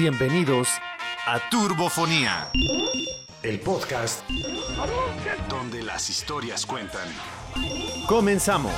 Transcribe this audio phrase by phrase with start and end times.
[0.00, 0.68] Bienvenidos
[1.26, 2.46] a Turbofonía,
[3.42, 4.22] el podcast
[5.48, 7.08] donde las historias cuentan.
[8.06, 8.72] Comenzamos.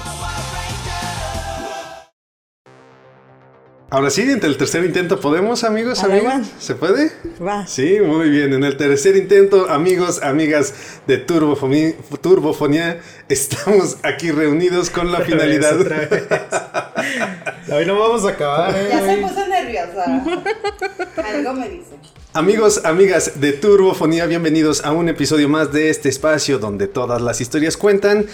[3.92, 6.48] Ahora sí, entre el tercer intento, ¿podemos, amigos, amigas?
[6.58, 7.10] ¿Se puede?
[7.44, 7.66] Va.
[7.66, 8.54] Sí, muy bien.
[8.54, 15.80] En el tercer intento, amigos, amigas de Turbofonía, Turbofonía estamos aquí reunidos con la finalidad.
[15.80, 16.24] Otra vez.
[17.72, 18.88] Hoy no vamos a acabar, ¿eh?
[18.90, 19.16] Ya se
[21.24, 21.96] Algo me dice.
[22.32, 27.40] Amigos, amigas de Turbofonía, bienvenidos a un episodio más de este espacio donde todas las
[27.40, 28.26] historias cuentan.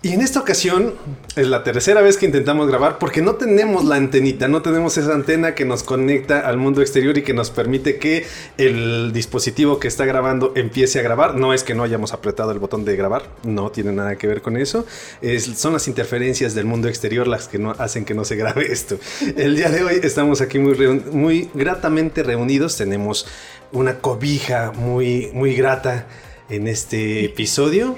[0.00, 0.94] Y en esta ocasión
[1.34, 5.12] es la tercera vez que intentamos grabar porque no tenemos la antenita, no tenemos esa
[5.12, 8.24] antena que nos conecta al mundo exterior y que nos permite que
[8.58, 11.34] el dispositivo que está grabando empiece a grabar.
[11.34, 14.40] No es que no hayamos apretado el botón de grabar, no tiene nada que ver
[14.40, 14.86] con eso.
[15.20, 18.70] Es- son las interferencias del mundo exterior las que no hacen que no se grabe
[18.70, 18.98] esto.
[19.36, 20.76] El día de hoy estamos aquí muy,
[21.10, 23.26] muy gratamente reunidos, tenemos
[23.72, 26.06] una cobija muy, muy grata
[26.50, 27.96] en este episodio.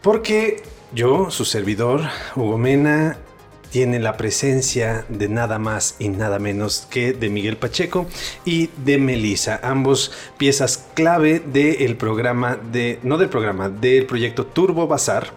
[0.00, 2.02] Porque yo, su servidor,
[2.34, 3.18] Hugo Mena,
[3.70, 8.06] tiene la presencia de nada más y nada menos que de Miguel Pacheco
[8.44, 14.86] y de Melissa, ambos piezas clave del programa de, no del programa, del proyecto Turbo
[14.86, 15.30] Bazar.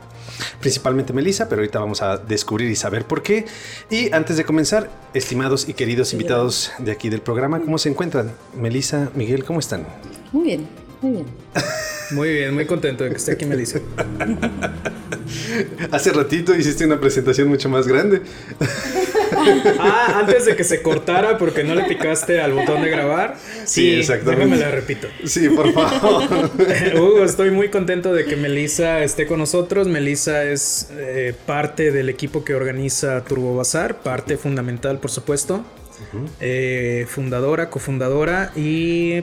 [0.59, 3.45] Principalmente Melissa, pero ahorita vamos a descubrir y saber por qué.
[3.91, 8.31] Y antes de comenzar, estimados y queridos invitados de aquí del programa, ¿cómo se encuentran?
[8.55, 9.85] Melissa, Miguel, ¿cómo están?
[10.31, 10.67] Muy bien,
[11.01, 11.25] muy bien.
[12.11, 13.79] Muy bien, muy contento de que esté aquí Melissa.
[15.91, 18.21] Hace ratito hiciste una presentación mucho más grande.
[19.79, 23.37] Ah, antes de que se cortara porque no le picaste al botón de grabar.
[23.65, 24.45] Sí, Sí, exactamente.
[24.45, 25.07] Déjame la repito.
[25.25, 26.51] Sí, por favor.
[26.95, 29.87] Hugo, estoy muy contento de que Melissa esté con nosotros.
[29.87, 35.63] Melissa es eh, parte del equipo que organiza Turbo Bazar, parte fundamental, por supuesto.
[36.39, 39.21] Eh, fundadora, cofundadora y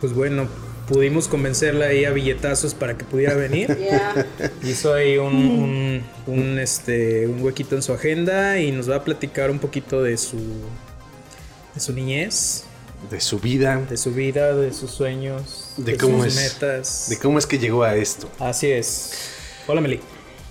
[0.00, 0.46] pues bueno,
[0.92, 3.76] pudimos convencerla ahí a billetazos para que pudiera venir.
[4.62, 9.04] Hizo ahí un, un, un, este, un huequito en su agenda y nos va a
[9.04, 10.36] platicar un poquito de su,
[11.74, 12.64] de su niñez,
[13.10, 17.06] de su vida, de su vida, de sus sueños, De de, cómo sus es- metas.
[17.08, 18.30] de cómo es que llegó a esto.
[18.38, 19.12] Así es.
[19.66, 20.00] Hola Meli.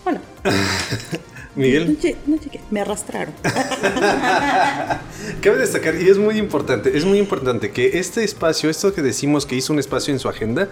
[0.04, 0.20] Bueno,
[1.56, 3.34] no, Miguel, llegué, no llegué, me arrastraron.
[5.42, 9.46] cabe destacar, y es muy importante, es muy importante que este espacio, esto que decimos
[9.46, 10.70] que hizo un espacio en su agenda,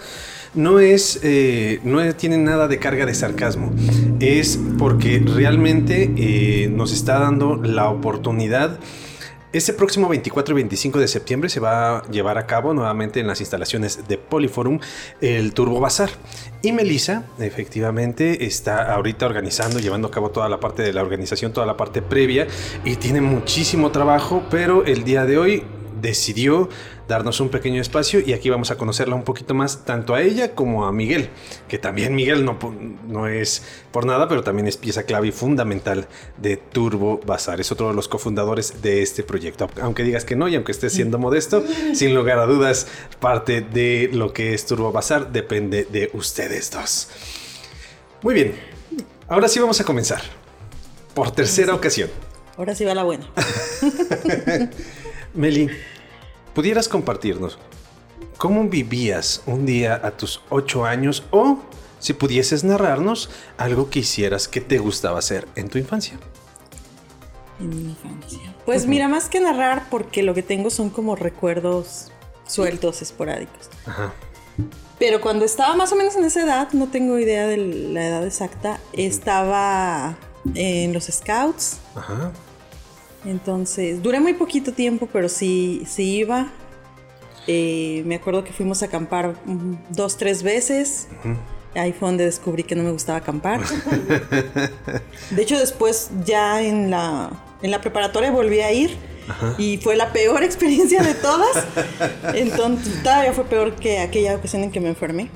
[0.54, 3.72] no es, eh, no tiene nada de carga de sarcasmo.
[4.20, 8.80] Es porque realmente eh, nos está dando la oportunidad.
[9.52, 13.26] Este próximo 24 y 25 de septiembre se va a llevar a cabo nuevamente en
[13.26, 14.80] las instalaciones de Poliforum
[15.22, 16.12] el Turbo Bazar.
[16.62, 21.52] Y Melissa, efectivamente, está ahorita organizando, llevando a cabo toda la parte de la organización,
[21.52, 22.46] toda la parte previa,
[22.86, 25.64] y tiene muchísimo trabajo, pero el día de hoy
[26.02, 26.70] decidió
[27.08, 30.54] darnos un pequeño espacio y aquí vamos a conocerla un poquito más, tanto a ella
[30.54, 31.30] como a Miguel,
[31.68, 32.58] que también Miguel no,
[33.08, 37.72] no es por nada, pero también es pieza clave y fundamental de Turbo Bazar, es
[37.72, 41.18] otro de los cofundadores de este proyecto, aunque digas que no y aunque estés siendo
[41.18, 42.88] modesto, sin lugar a dudas,
[43.20, 47.10] parte de lo que es Turbo Bazar depende de ustedes dos.
[48.22, 48.54] Muy bien,
[49.28, 50.22] ahora sí vamos a comenzar,
[51.14, 52.10] por tercera ocasión.
[52.58, 53.26] Ahora sí va la buena.
[55.34, 55.70] Meli,
[56.56, 57.60] ¿pudieras compartirnos
[58.38, 61.60] cómo vivías un día a tus ocho años o
[62.00, 66.18] si pudieses narrarnos algo que hicieras que te gustaba hacer en tu infancia?
[67.60, 68.56] En mi infancia.
[68.66, 72.12] Pues mira, más que narrar, porque lo que tengo son como recuerdos
[72.48, 73.70] sueltos, esporádicos.
[73.86, 74.14] Ajá.
[74.98, 78.26] Pero cuando estaba más o menos en esa edad, no tengo idea de la edad
[78.26, 80.18] exacta, estaba
[80.56, 81.78] en los scouts.
[81.96, 82.32] Ajá.
[83.26, 86.48] Entonces, duré muy poquito tiempo, pero sí, sí iba.
[87.48, 89.36] Eh, me acuerdo que fuimos a acampar
[89.90, 91.08] dos, tres veces.
[91.76, 93.62] Ahí fue donde descubrí que no me gustaba acampar.
[95.32, 97.32] De hecho, después ya en la,
[97.62, 98.98] en la preparatoria volví a ir.
[99.58, 101.66] Y fue la peor experiencia de todas.
[102.34, 105.30] Entonces, todavía fue peor que aquella ocasión en que me enfermé.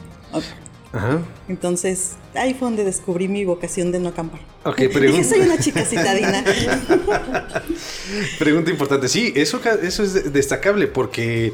[0.94, 1.20] Ajá.
[1.50, 4.40] Entonces, ahí fue donde descubrí mi vocación de no acampar.
[4.64, 5.28] Ok, pregunta.
[5.28, 6.44] soy una chica citadina.
[8.40, 9.08] Pregunta importante.
[9.08, 11.54] Sí, eso, eso es de- destacable porque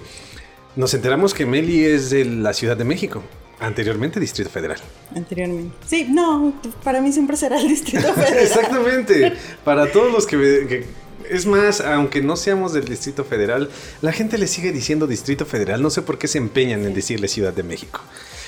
[0.75, 3.23] nos enteramos que Meli es de la Ciudad de México,
[3.59, 4.79] anteriormente Distrito Federal.
[5.15, 5.75] Anteriormente.
[5.87, 6.53] Sí, no,
[6.83, 8.39] para mí siempre será el Distrito Federal.
[8.39, 9.33] Exactamente.
[9.63, 10.37] Para todos los que,
[10.67, 10.85] que-
[11.33, 13.69] Es más, aunque no seamos del Distrito Federal,
[14.01, 15.81] la gente le sigue diciendo Distrito Federal.
[15.81, 18.01] No sé por qué se empeñan en decirle Ciudad de México.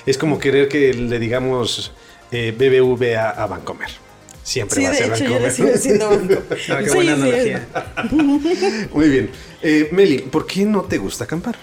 [0.05, 1.91] Es como querer que le digamos
[2.31, 3.89] eh, BBVA a Bancomer.
[4.43, 5.39] siempre va a ser hecho, Vancouver.
[5.41, 6.59] yo le sigo diciendo Vancouver.
[6.71, 7.21] Ah, qué Sí, buena sí.
[7.21, 7.67] analogía.
[8.93, 9.29] Muy bien.
[9.61, 11.55] Eh, Meli, ¿por qué no te gusta acampar?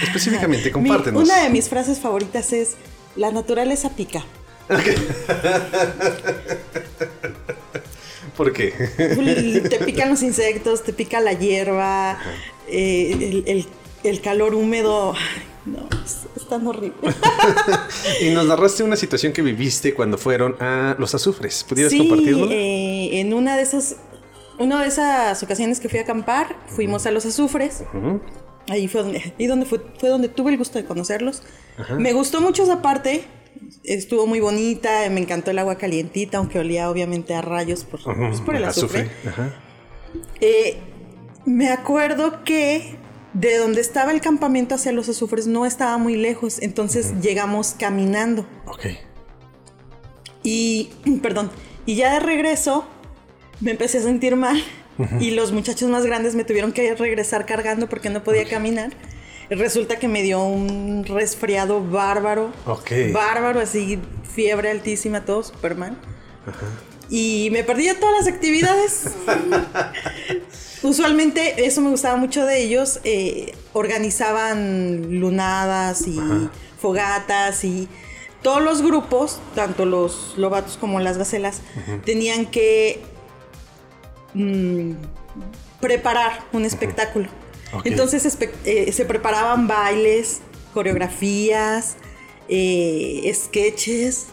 [0.00, 1.22] Específicamente, Mi- compártenos.
[1.24, 2.70] una de mis frases favoritas es,
[3.16, 4.24] la naturaleza pica.
[8.36, 8.70] ¿Por qué?
[9.68, 12.18] te pican los insectos, te pica la hierba,
[12.68, 13.66] eh, el, el-
[14.04, 15.12] el calor húmedo.
[15.14, 16.22] Ay, no, es
[16.52, 16.92] tan horrible.
[18.20, 21.64] y nos narraste una situación que viviste cuando fueron a los azufres.
[21.64, 22.50] ¿Pudieras sí, compartirlo?
[22.50, 23.96] eh, en una de esas,
[24.58, 27.84] una de esas ocasiones que fui a acampar, fuimos a los azufres.
[28.68, 31.42] Ahí fue donde, ahí donde fue, fue donde tuve el gusto de conocerlos.
[31.98, 33.24] Me gustó mucho esa parte.
[33.84, 38.40] Estuvo muy bonita, me encantó el agua calientita, aunque olía obviamente a rayos por, pues,
[38.42, 39.10] por el azufre.
[39.26, 39.54] Ajá.
[40.40, 40.76] Eh,
[41.46, 42.98] me acuerdo que
[43.34, 48.46] de donde estaba el campamento hacia los azufres no estaba muy lejos, entonces llegamos caminando.
[48.66, 48.86] Ok.
[50.42, 50.90] Y,
[51.22, 51.50] perdón,
[51.86, 52.86] y ya de regreso
[53.60, 54.62] me empecé a sentir mal
[55.20, 58.92] y los muchachos más grandes me tuvieron que regresar cargando porque no podía caminar.
[59.50, 62.52] Resulta que me dio un resfriado bárbaro.
[62.66, 62.90] Ok.
[63.12, 63.98] Bárbaro, así,
[64.34, 65.98] fiebre altísima, todo Superman.
[67.10, 69.04] Y me perdí de todas las actividades.
[70.82, 73.00] Usualmente, eso me gustaba mucho de ellos.
[73.04, 76.18] eh, organizaban lunadas y
[76.80, 77.88] fogatas y
[78.42, 81.62] todos los grupos, tanto los lobatos como las gacelas,
[82.04, 83.00] tenían que
[84.34, 84.92] mm,
[85.80, 87.28] preparar un espectáculo.
[87.84, 90.40] Entonces espe- eh, se preparaban bailes,
[90.74, 91.96] coreografías,
[92.48, 94.26] eh, sketches.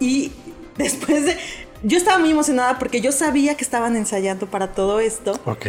[0.00, 0.32] Y
[0.76, 1.38] después de...
[1.84, 5.38] Yo estaba muy emocionada porque yo sabía que estaban ensayando para todo esto.
[5.44, 5.66] Ok.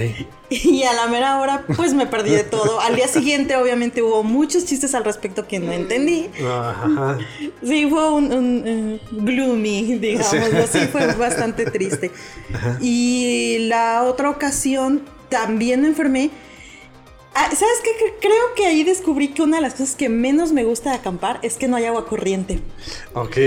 [0.49, 2.79] Y a la mera hora, pues me perdí de todo.
[2.79, 6.29] Al día siguiente, obviamente, hubo muchos chistes al respecto que no entendí.
[6.47, 7.17] Ajá.
[7.63, 10.67] Sí, fue un, un, eh, gloomy, digámoslo.
[10.71, 12.11] Sí, fue bastante triste.
[12.79, 16.29] Y la otra ocasión también me enfermé.
[17.37, 17.89] Ah, ¿Sabes qué?
[18.01, 20.95] Cre- Creo que ahí descubrí que una de las cosas que menos me gusta de
[20.95, 22.61] acampar es que no hay agua corriente.
[23.13, 23.37] Ok.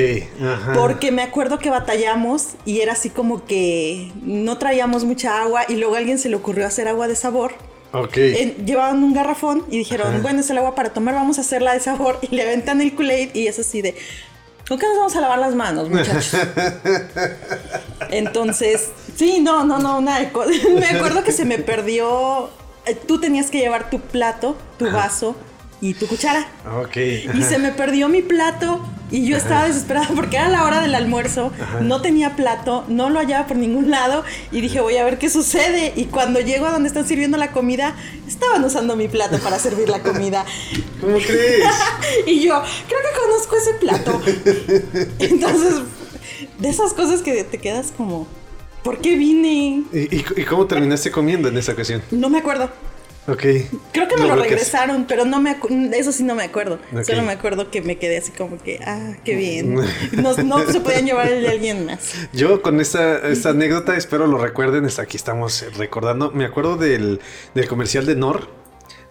[0.43, 0.73] Ajá.
[0.75, 5.76] Porque me acuerdo que batallamos y era así como que no traíamos mucha agua y
[5.76, 7.55] luego a alguien se le ocurrió hacer agua de sabor.
[7.93, 8.17] Ok.
[8.67, 11.81] Llevaban un garrafón y dijeron, bueno, es el agua para tomar, vamos a hacerla de
[11.81, 12.19] sabor.
[12.31, 13.94] Y le aventan el Kool-Aid y es así de,
[14.69, 16.32] ¿con qué nos vamos a lavar las manos, muchachos?
[18.11, 20.26] Entonces, sí, no, no, no, una de
[20.79, 22.50] Me acuerdo que se me perdió.
[22.88, 25.37] Eh, Tú tenías que llevar tu plato, tu vaso
[25.81, 26.49] y tu cuchara.
[26.82, 26.96] Ok.
[26.96, 30.94] Y se me perdió mi plato y yo estaba desesperada porque era la hora del
[30.94, 31.50] almuerzo,
[31.81, 35.31] no tenía plato, no lo hallaba por ningún lado y dije voy a ver qué
[35.31, 35.93] sucede.
[35.96, 37.94] Y cuando llego a donde están sirviendo la comida,
[38.26, 40.44] estaban usando mi plato para servir la comida.
[41.00, 41.64] ¿Cómo crees?
[42.26, 44.20] Y yo, creo que conozco ese plato.
[45.19, 45.75] Entonces,
[46.58, 48.26] de esas cosas que te quedas como,
[48.88, 49.82] ¿por qué vine?
[49.93, 52.00] ¿Y, y, y cómo terminaste comiendo en esa ocasión?
[52.11, 52.70] No me acuerdo.
[53.26, 53.43] Ok.
[53.93, 55.55] Creo que me lo regresaron, pero no me
[55.93, 56.79] eso sí no me acuerdo.
[57.05, 59.75] Solo me acuerdo que me quedé así como que, ah, qué bien.
[60.12, 62.14] No, no se podían llevar el de alguien más.
[62.32, 67.20] Yo con esta, esta anécdota, espero lo recuerden, es- aquí estamos recordando, me acuerdo del,
[67.55, 68.49] del comercial de Nor.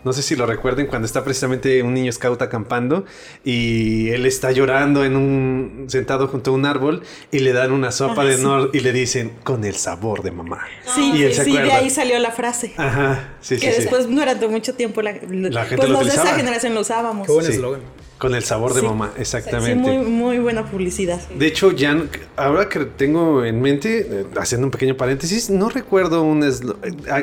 [0.04, 3.04] No sé si lo recuerden cuando está precisamente un niño scout acampando
[3.44, 7.02] y él está llorando en un sentado junto a un árbol
[7.32, 8.44] y le dan una sopa Ah, de sí.
[8.44, 10.62] Nor y le dicen con el sabor de mamá.
[10.96, 12.74] Sí, y él se sí, de ahí salió la frase.
[12.78, 13.82] Ajá, sí, sí, que sí.
[13.82, 16.82] después no durante mucho tiempo la, La gente pues lo los de esa generación lo
[16.82, 17.26] usábamos.
[17.28, 17.52] Qué buen Sí.
[17.54, 17.82] eslogan.
[18.18, 18.86] Con el sabor de Sí.
[18.88, 19.76] mamá, Sí, exactamente.
[19.76, 21.20] muy, muy buena publicidad.
[21.30, 22.06] De hecho, ya n-
[22.36, 26.52] ahora que tengo en mente, eh, haciendo un pequeño paréntesis, no recuerdo un eh,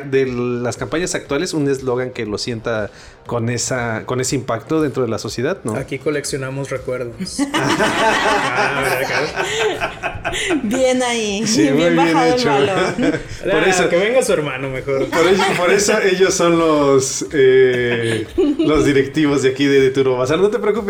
[0.09, 2.91] de las campañas actuales un eslogan que lo sienta
[3.27, 5.75] con esa con ese impacto dentro de la sociedad, ¿no?
[5.75, 7.39] Aquí coleccionamos recuerdos.
[10.27, 10.33] Ah,
[10.65, 12.57] Bien ahí, Sí, muy bien bien bajado hecho.
[12.57, 12.79] el balón.
[13.05, 13.21] acá.
[13.43, 15.07] Por Ah, eso- Que venga su hermano mejor.
[15.07, 18.27] Por eso, por eso ellos son los eh,
[18.59, 20.39] los directivos de aquí de, de Turbo Bazar.
[20.39, 20.84] No te preocupes,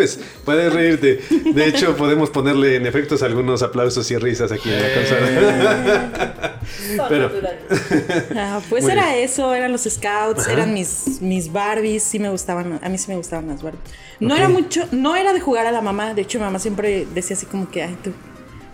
[0.45, 1.21] puedes reírte.
[1.55, 6.61] De hecho, podemos ponerle en efectos algunos aplausos y risas aquí en la consola.
[6.97, 7.31] Son Pero-.
[8.37, 9.25] Ah, pues era bien.
[9.25, 13.17] eso, eran los scouts, eran mis, mis Barbies, sí me gustaban, a mí sí me
[13.17, 13.83] gustaban las Barbies.
[14.21, 17.07] No era mucho, no era de jugar a la mamá, de hecho mi mamá siempre
[17.15, 18.13] decía así como que, ay tú.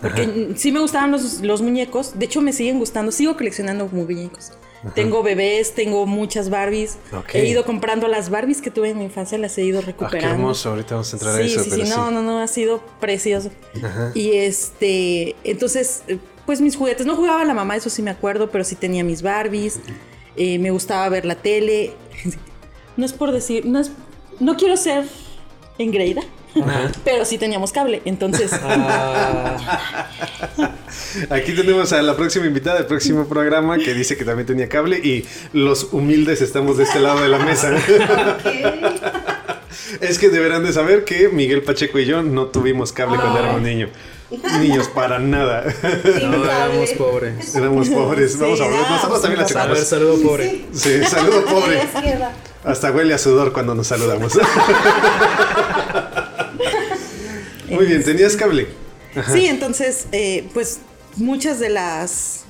[0.01, 4.51] Porque sí me gustaban los, los muñecos, de hecho me siguen gustando, sigo coleccionando muñecos.
[4.95, 6.97] Tengo bebés, tengo muchas Barbies.
[7.33, 9.87] He ido comprando las Barbies que tuve en mi infancia, las he ido Ah, qué
[9.91, 10.33] recuperando.
[10.35, 10.69] hermoso.
[10.71, 11.63] Ahorita vamos a entrar a Sí, eso.
[11.63, 13.51] sí, pero sí, no, no, no, ha sido precioso.
[14.15, 16.01] Y este, entonces,
[16.45, 19.03] pues mis juguetes, no jugaba a la mamá, eso sí me acuerdo, pero sí tenía
[19.03, 19.79] mis Barbies,
[20.35, 21.93] eh, me gustaba ver la tele.
[22.97, 23.89] No es por decir, no es,
[24.41, 25.05] no quiero ser
[25.77, 26.21] engreída,
[27.03, 28.51] Pero sí teníamos cable, entonces.
[28.63, 29.57] Ah,
[31.29, 34.97] Aquí tenemos a la próxima invitada del próximo programa que dice que también tenía cable
[34.97, 37.71] y los humildes estamos de este lado de la mesa.
[40.01, 43.61] es que deberán de saber que Miguel Pacheco y yo no tuvimos cable cuando éramos
[43.61, 43.89] niños.
[44.61, 45.65] Niños, para nada.
[45.83, 47.53] no, éramos pobres.
[47.53, 48.39] Éramos pobres.
[48.39, 50.65] Vamos a ver, Sí, nosotros también la A ver, saludo pobre.
[50.73, 51.81] Sí, saludo pobre.
[52.63, 54.33] Hasta huele a sudor cuando nos saludamos.
[57.71, 58.67] Muy bien, tenías cable.
[59.33, 60.79] Sí, entonces, eh, pues
[61.17, 62.43] muchas de las.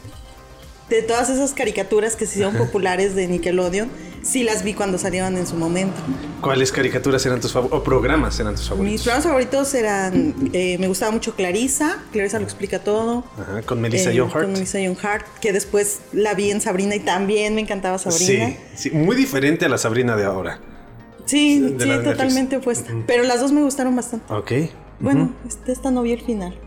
[0.90, 3.90] De todas esas caricaturas que se hicieron populares de Nickelodeon,
[4.24, 5.96] sí las vi cuando salieron en su momento.
[6.42, 7.80] ¿Cuáles caricaturas eran tus favoritos?
[7.80, 9.02] O programas eran tus Mis favoritos.
[9.04, 10.36] programas favoritos eran.
[10.52, 12.04] eh, me gustaba mucho Clarisa.
[12.12, 13.24] Clarisa lo explica todo.
[13.40, 14.44] Ajá, con Melissa Eh, John Hart.
[14.44, 18.48] Con Melissa John Hart, que después la vi en Sabrina y también me encantaba Sabrina.
[18.50, 20.60] Sí, sí, muy diferente a la Sabrina de ahora.
[21.26, 22.92] Sí, sí, totalmente opuesta.
[23.08, 24.26] Pero las dos me gustaron bastante.
[24.34, 24.52] Ok.
[25.02, 26.58] Bueno, este- esta no vi el final.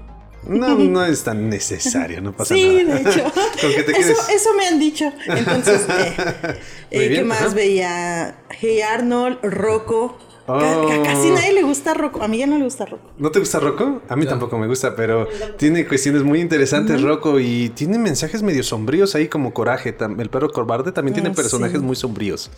[0.47, 3.00] No, no es tan necesario, no pasa Sí, nada.
[3.00, 3.33] de hecho.
[3.61, 5.11] Te eso, eso me han dicho.
[5.26, 6.57] Entonces, eh,
[6.91, 7.55] eh, ¿qué más ajá.
[7.55, 8.38] veía?
[8.50, 10.19] Hey Arnold, Rocco.
[10.47, 10.59] Oh.
[10.59, 12.23] ca- casi nadie le gusta Rocco.
[12.23, 13.11] A mí ya no le gusta Rocco.
[13.17, 14.03] ¿No te gusta Rocco?
[14.11, 15.26] A mí tampoco me gusta, pero
[15.57, 19.97] tiene cuestiones muy interesantes Rocco y tiene mensajes medio sombríos ahí como Coraje.
[20.19, 21.83] El perro cobarde también tiene Ah, personajes sí.
[21.87, 22.50] muy sombríos.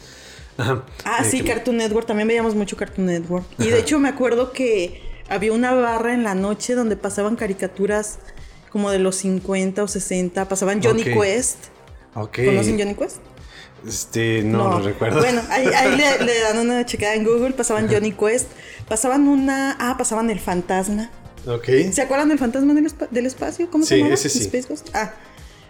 [0.59, 0.83] Ajá.
[1.05, 2.09] Ah, Eh, sí, que- Cartoon Network.
[2.09, 3.45] También veíamos mucho Cartoon Network.
[3.61, 8.19] Y de hecho me acuerdo que había una barra en la noche donde pasaban caricaturas
[8.71, 10.49] como de los 50 o 60.
[10.49, 11.05] Pasaban Johnny.
[11.05, 11.57] Quest.
[12.15, 12.39] Ok.
[12.45, 13.19] ¿Conocen Johnny Quest?
[13.87, 15.21] Este, no, lo recuerdo.
[15.21, 17.53] Bueno, ahí, ahí le, le dan una checada en Google.
[17.53, 18.49] Pasaban Johnny Quest.
[18.89, 19.77] Pasaban una.
[19.79, 21.11] Ah, pasaban El Fantasma.
[21.47, 21.67] Ok.
[21.93, 23.71] ¿Se acuerdan del Fantasma del, espa- del Espacio?
[23.71, 24.15] ¿Cómo Sí, se llama?
[24.15, 24.41] ese sí.
[24.41, 24.89] Space Ghost.
[24.95, 25.13] Ah.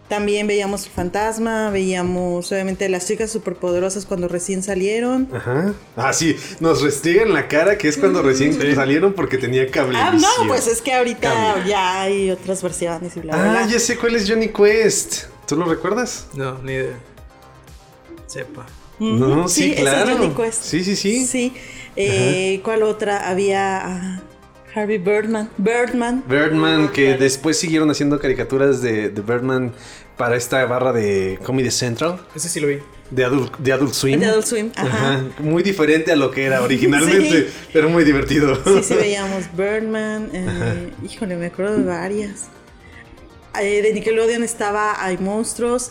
[0.08, 5.28] También veíamos el fantasma, veíamos obviamente las chicas superpoderosas cuando recién salieron.
[5.34, 5.75] Ajá.
[5.96, 9.98] Ah, sí, nos restringen la cara que es cuando recién salieron porque tenía cable.
[10.00, 13.72] Ah, no, pues es que ahorita ya hay otras versiones y bla, bla, Ah, bla.
[13.72, 15.25] ya sé cuál es Johnny Quest.
[15.48, 16.26] ¿Tú lo recuerdas?
[16.34, 16.98] No, ni idea.
[18.28, 18.64] Sepa.
[19.00, 20.16] No, sí, es claro.
[20.16, 20.62] Johnny Quest.
[20.62, 21.26] Sí, sí, sí.
[21.26, 21.52] Sí.
[21.96, 23.28] Eh, ¿Cuál otra?
[23.28, 24.20] Había ah,
[24.76, 25.49] Harvey Birdman.
[25.56, 26.23] Birdman.
[26.28, 29.73] Birdman, que después siguieron haciendo caricaturas de, de Birdman
[30.16, 32.78] para esta barra de Comedy Central, Ese sí lo vi.
[33.11, 34.21] de Adult, de Adult Swim.
[34.21, 35.25] De Adult Swim, ajá.
[35.40, 37.54] Muy diferente a lo que era originalmente, Sí.
[37.73, 38.54] pero muy divertido.
[38.64, 40.30] Sí, sí, veíamos Birdman.
[40.33, 42.49] eh, híjole, me acuerdo de varias.
[43.61, 45.90] Eh, de Nickelodeon estaba Hay Monstruos.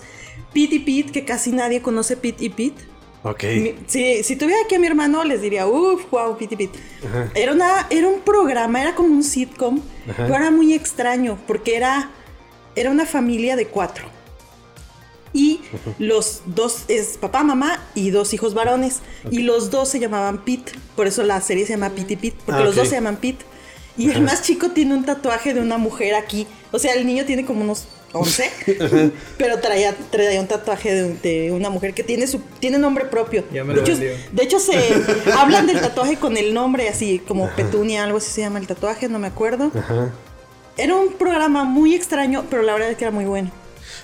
[0.54, 2.84] Pete y Pete, que casi nadie conoce Pete y Pete.
[3.29, 3.44] Ok.
[3.44, 6.72] Mi- Si, si tuviera aquí a mi hermano, les diría, uff, wow, Piti Pit.
[7.34, 9.82] Era, una, era un programa, era como un sitcom,
[10.15, 12.10] pero era muy extraño, porque era,
[12.75, 14.05] era una familia de cuatro.
[15.34, 15.60] Y
[16.00, 19.01] los dos, es papá, mamá y dos hijos varones.
[19.29, 22.62] Y los dos se llamaban Pete, por eso la serie se llama Piti Pit, porque
[22.62, 23.44] Ah, los dos se llaman Pete.
[23.98, 26.48] Y el más chico tiene un tatuaje de una mujer aquí.
[26.72, 31.51] O sea, el niño tiene como unos 11, pero traía, traía un tatuaje de, de
[31.51, 33.43] una mujer que tiene su tiene nombre propio.
[33.51, 34.17] Ya me de, lo hecho, vendió.
[34.31, 34.74] de hecho, se
[35.38, 39.10] hablan del tatuaje con el nombre así, como Petunia, algo así se llama el tatuaje,
[39.10, 39.72] no me acuerdo.
[40.77, 43.51] Era un programa muy extraño, pero la verdad es que era muy bueno.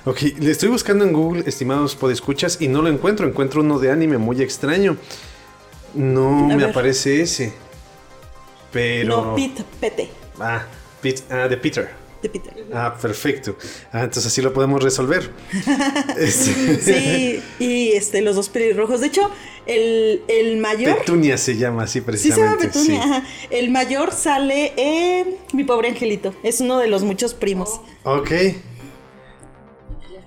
[0.06, 3.28] Ok, le estoy buscando en Google, estimados podescuchas, y no lo encuentro.
[3.28, 4.98] Encuentro uno de anime muy extraño.
[5.94, 6.70] No A me ver.
[6.70, 7.54] aparece ese.
[8.72, 9.26] Pero.
[9.26, 10.64] No, Pete, Pete, Ah,
[11.02, 11.90] Pete- ah, de Peter.
[12.22, 12.54] De Peter.
[12.74, 13.56] Ah, perfecto.
[13.92, 15.30] Ah, entonces así lo podemos resolver.
[16.30, 19.02] Sí, y este, los dos pelirrojos.
[19.02, 19.30] De hecho,
[19.66, 20.98] el, el mayor.
[21.00, 22.68] Petunia se llama así Sí, se precisamente.
[22.68, 23.24] llama Petunia.
[23.26, 23.48] sí.
[23.52, 26.34] El mayor sale en Mi pobre angelito.
[26.44, 27.82] Es uno de los muchos primos.
[28.04, 28.32] Ok.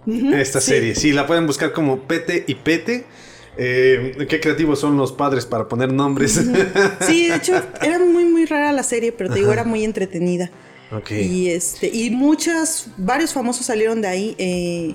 [0.06, 0.70] Esta sí.
[0.70, 3.06] serie, sí, la pueden buscar como Pete y Pete.
[3.56, 6.40] Eh, qué creativos son los padres para poner nombres.
[7.06, 10.50] Sí, de hecho, era muy, muy rara la serie, pero te digo, era muy entretenida.
[11.22, 14.34] Y este, y muchas, varios famosos salieron de ahí.
[14.38, 14.94] eh,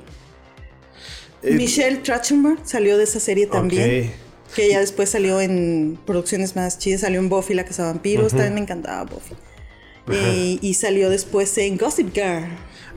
[1.42, 3.84] Eh, Michelle Trachtenberg salió de esa serie también.
[4.56, 7.02] Que ya después salió en producciones más chidas.
[7.02, 8.32] Salió en Buffy, la Casa de Vampiros.
[8.32, 9.36] También me encantaba Buffy.
[10.12, 12.46] Eh, y salió después en Gossip Girl.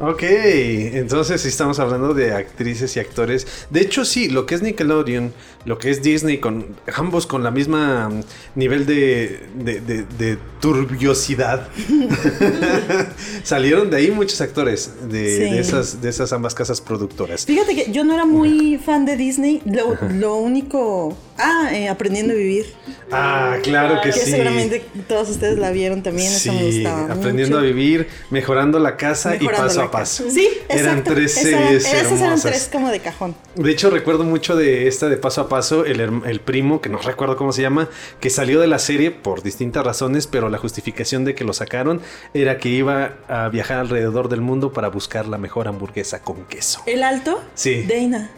[0.04, 3.46] Ok, entonces sí estamos hablando de actrices y actores.
[3.70, 5.32] De hecho, sí, lo que es Nickelodeon,
[5.64, 8.22] lo que es Disney, con ambos con la misma mm,
[8.56, 11.68] nivel de, de, de- de turbiosidad.
[13.44, 15.42] Salieron de ahí muchos actores de, Sí.
[15.54, 17.46] de esas, de esas ambas casas productoras.
[17.46, 19.62] Fíjate que yo no era muy fan de Disney.
[19.64, 21.16] Lo, lo único.
[21.38, 22.66] Ah, eh, Aprendiendo a Vivir.
[23.10, 24.30] Ah, claro que Que sí.
[24.32, 26.32] seguramente todos ustedes la vieron también.
[26.32, 27.12] Esa me Sí, gustaba.
[27.12, 27.68] aprendiendo mucho.
[27.68, 31.92] a vivir, mejorando la casa Mejorando y paso a Sí, Eran tres Esa- series Esas
[32.00, 32.42] eran hermosas.
[32.42, 33.34] tres como de cajón.
[33.54, 36.98] De hecho, recuerdo mucho de esta de paso a paso, el, el primo, que no
[36.98, 37.88] recuerdo cómo se llama,
[38.20, 42.00] que salió de la serie por distintas razones, pero la justificación de que lo sacaron
[42.34, 46.82] era que iba a viajar alrededor del mundo para buscar la mejor hamburguesa con queso.
[46.86, 47.42] ¿El alto?
[47.54, 47.82] Sí.
[47.82, 48.30] Deina.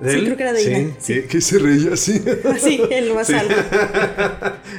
[0.00, 0.24] ¿De Sí, él?
[0.24, 0.94] creo que era Deina.
[0.98, 1.22] Sí, Sí.
[1.28, 2.22] que, se reía así.
[2.60, 3.54] Sí, el más alto.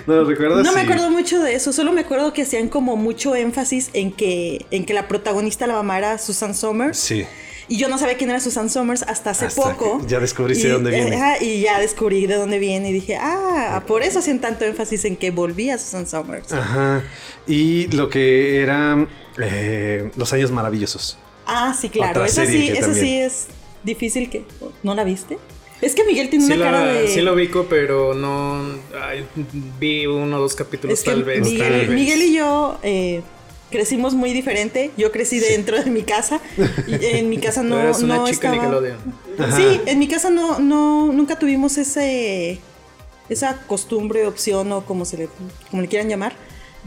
[0.08, 0.66] ¿No lo recuerdas?
[0.66, 4.12] No me acuerdo mucho de eso, solo me acuerdo que hacían como mucho énfasis en
[4.12, 6.98] que, en que la protagonista, la mamá, era Susan Somers.
[6.98, 7.26] Sí.
[7.68, 10.02] Y yo no sabía quién era Susan Somers hasta hace Hasta poco.
[10.06, 11.16] ya descubriste de dónde viene.
[11.16, 15.06] ajá, y ya descubrí de dónde viene y dije, ah, por eso hacían tanto énfasis
[15.06, 16.52] en que volvía Susan Somers.
[16.52, 17.02] Ajá.
[17.48, 19.08] Y lo que era
[19.42, 21.18] eh, Los Años Maravillosos.
[21.46, 22.22] Ah, sí, claro.
[22.22, 23.06] Otra serie sí, también.
[23.06, 23.48] sí es
[23.84, 24.44] difícil que.
[24.84, 25.38] ¿No la viste?
[25.82, 27.08] Es que Miguel tiene Sí, una cara de.
[27.08, 28.62] sí lo ubico, pero no.
[29.02, 29.26] ay,
[29.80, 31.42] vi uno o dos capítulos es que tal vez.
[31.42, 31.90] Miguel, tal vez.
[31.90, 33.22] Miguel y yo eh,
[33.72, 34.92] crecimos muy diferente.
[34.96, 36.40] Yo crecí dentro de mi casa.
[36.88, 38.82] Y en mi casa no, Eres una no chica estaba.
[39.58, 42.60] Sí, en mi casa no, no, nunca tuvimos ese,
[43.30, 45.30] esa costumbre, opción o como se le,
[45.72, 46.34] como le quieran llamar,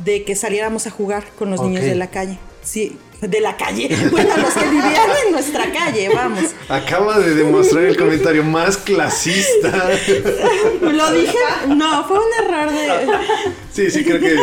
[0.05, 2.39] de que saliéramos a jugar con los niños de la calle.
[2.63, 2.97] Sí,
[3.29, 3.89] de la calle.
[4.11, 6.51] Bueno, los que vivían en nuestra calle, vamos.
[6.69, 9.71] Acaba de demostrar el comentario más clasista.
[10.81, 11.39] Lo dije,
[11.69, 13.64] no, fue un error de.
[13.75, 14.37] Sí, sí, creo que,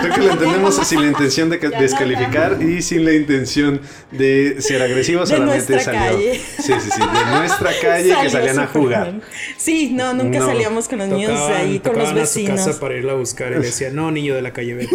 [0.00, 4.56] creo que lo entendemos sin la intención de ca- descalificar y sin la intención de
[4.60, 6.18] ser agresivo, De solamente nuestra salió.
[6.18, 6.40] calle.
[6.58, 9.20] Sí, sí, sí, de nuestra calle que salían a jugar.
[9.56, 10.46] Sí, no, nunca No.
[10.46, 12.60] salíamos con los niños ahí, con los tocaban a su vecinos.
[12.66, 14.94] casa para irla a buscar y le decía, no, niño de la calle, vete.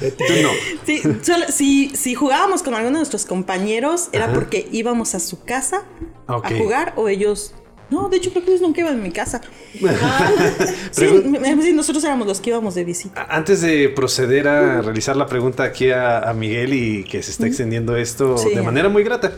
[0.00, 0.24] Vete.
[0.28, 0.50] Tú no.
[0.86, 4.34] Sí, solo- si, si jugábamos con alguno de nuestros compañeros, era Ajá.
[4.34, 5.82] porque íbamos a su casa
[6.26, 7.54] a jugar o ellos.
[7.92, 9.40] No, de hecho, creo que ellos nunca iban a mi casa.
[10.90, 13.26] sí, nosotros éramos los que íbamos de visita.
[13.28, 17.46] Antes de proceder a realizar la pregunta aquí a, a Miguel y que se está
[17.46, 18.54] extendiendo esto Sí.
[18.54, 19.32] de manera muy grata,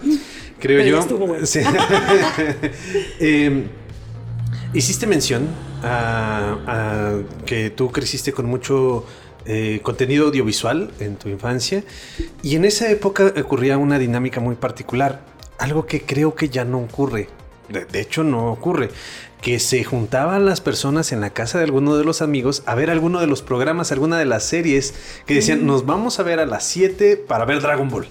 [0.60, 0.98] creo Pero yo.
[1.00, 1.44] estuvo bueno.
[1.46, 1.60] Sí.
[3.20, 3.66] Eh,
[4.72, 5.46] hiciste mención
[5.82, 7.12] a, a
[7.46, 9.04] que tú creciste con mucho
[9.46, 11.84] eh, contenido audiovisual en tu infancia
[12.42, 15.20] y en esa época ocurría una dinámica muy particular,
[15.58, 17.28] algo que creo que ya no ocurre.
[17.68, 18.90] De, de hecho, no ocurre.
[19.40, 22.90] Que se juntaban las personas en la casa de alguno de los amigos a ver
[22.90, 24.94] alguno de los programas, alguna de las series
[25.26, 28.06] que decían, nos vamos a ver a las 7 para ver Dragon Ball.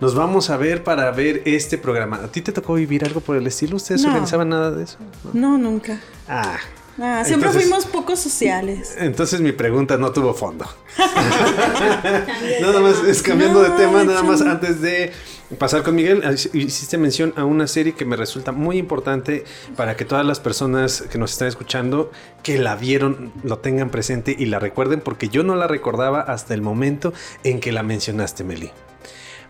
[0.00, 2.20] Nos vamos a ver para ver este programa.
[2.22, 3.76] ¿A ti te tocó vivir algo por el estilo?
[3.76, 4.08] ¿Ustedes No.
[4.08, 4.98] organizaban nada de eso?
[5.32, 6.00] No, nunca.
[6.28, 6.56] Ah.
[7.00, 8.94] Ah, siempre Entonces- fuimos poco sociales.
[8.98, 10.66] Entonces mi pregunta no tuvo fondo.
[12.60, 15.12] nada más, es cambiando de tema, nada más antes de
[15.56, 19.44] pasar con Miguel, hiciste mención a una serie que me resulta muy importante
[19.76, 22.10] para que todas las personas que nos están escuchando,
[22.42, 26.52] que la vieron, lo tengan presente y la recuerden, porque yo no la recordaba hasta
[26.54, 28.70] el momento en que la mencionaste, Meli.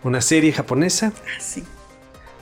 [0.03, 1.63] Una serie japonesa, Ah, sí.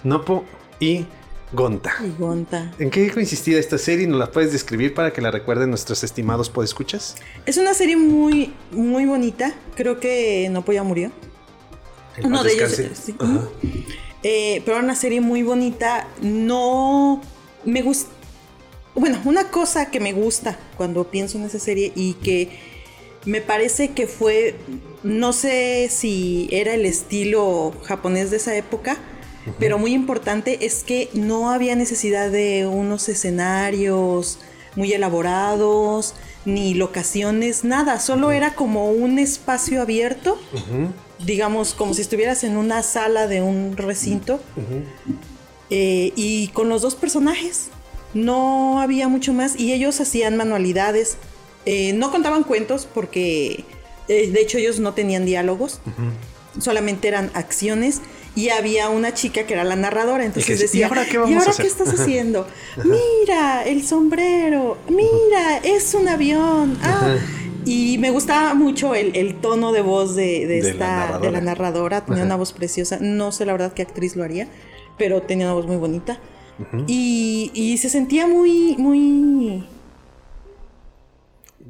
[0.03, 0.45] Nopo
[0.79, 1.07] y
[1.51, 1.95] Gonta.
[2.05, 2.71] Y Gonta.
[2.77, 4.05] ¿En qué consistía esta serie?
[4.05, 7.15] ¿Nos la puedes describir para que la recuerden nuestros estimados podescuchas?
[7.45, 9.53] Es una serie muy, muy bonita.
[9.75, 11.11] Creo que Nopo ya murió.
[12.23, 12.71] Uno de ellos.
[12.93, 13.15] sí.
[14.23, 16.07] Eh, pero era una serie muy bonita.
[16.21, 17.21] No
[17.63, 18.09] me gusta.
[18.95, 22.49] Bueno, una cosa que me gusta cuando pienso en esa serie y que
[23.25, 24.55] me parece que fue.
[25.03, 28.97] No sé si era el estilo japonés de esa época,
[29.59, 34.39] pero muy importante es que no había necesidad de unos escenarios
[34.75, 37.99] muy elaborados, ni locaciones, nada.
[37.99, 40.39] Solo era como un espacio abierto
[41.19, 44.39] digamos, como si estuvieras en una sala de un recinto.
[45.69, 47.67] Eh, y con los dos personajes.
[48.13, 49.59] No había mucho más.
[49.59, 51.17] Y ellos hacían manualidades.
[51.65, 53.65] Eh, no contaban cuentos porque,
[54.07, 55.81] eh, de hecho, ellos no tenían diálogos.
[56.59, 58.01] Solamente eran acciones.
[58.35, 60.23] Y había una chica que era la narradora.
[60.23, 62.47] Entonces Y decía, ¿y ahora qué vamos a hacer?" estás haciendo?
[62.83, 64.77] Mira, el sombrero.
[64.89, 66.77] Mira, es un avión.
[66.83, 67.15] Ah.
[67.67, 71.19] Y me gustaba mucho el, el tono de voz de, de De la esta, narradora.
[71.19, 72.01] de la narradora.
[72.05, 72.25] Tenía Ajá.
[72.27, 72.97] una voz preciosa.
[73.01, 74.47] No sé la verdad qué actriz lo haría,
[74.97, 76.19] pero tenía una voz muy bonita.
[76.87, 79.63] y, y se sentía muy, muy...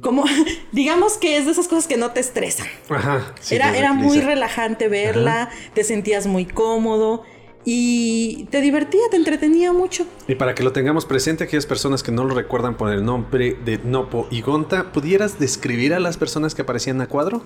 [0.00, 0.24] Como,
[0.72, 2.68] digamos que es de esas cosas que no te estresan.
[2.88, 3.34] Ajá.
[3.40, 7.24] sí, era era muy relajante verla, te sentías muy cómodo
[7.64, 10.06] y te divertía, te entretenía mucho.
[10.26, 13.56] Y para que lo tengamos presente, aquellas personas que no lo recuerdan por el nombre
[13.64, 17.42] de Nopo y Gonta, ¿pudieras describir a las personas que aparecían a cuadro?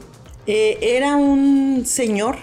[0.47, 2.37] Eh, era un señor.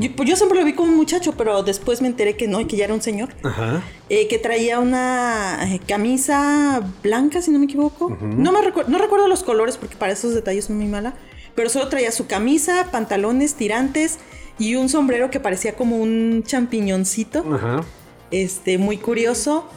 [0.00, 2.66] Yo, pues yo siempre lo vi como un muchacho, pero después me enteré que no,
[2.66, 3.28] que ya era un señor.
[3.44, 3.82] Ajá.
[4.08, 8.10] eh, que traía una eh, camisa blanca, si no me equivoco.
[8.20, 11.14] no, me recu- no recuerdo los colores porque para esos detalles soy muy mala.
[11.54, 14.18] Pero solo traía su camisa, pantalones, tirantes
[14.58, 17.44] y un sombrero que parecía como un champiñoncito.
[17.54, 17.84] Ajá.
[18.30, 19.68] Este, muy curioso.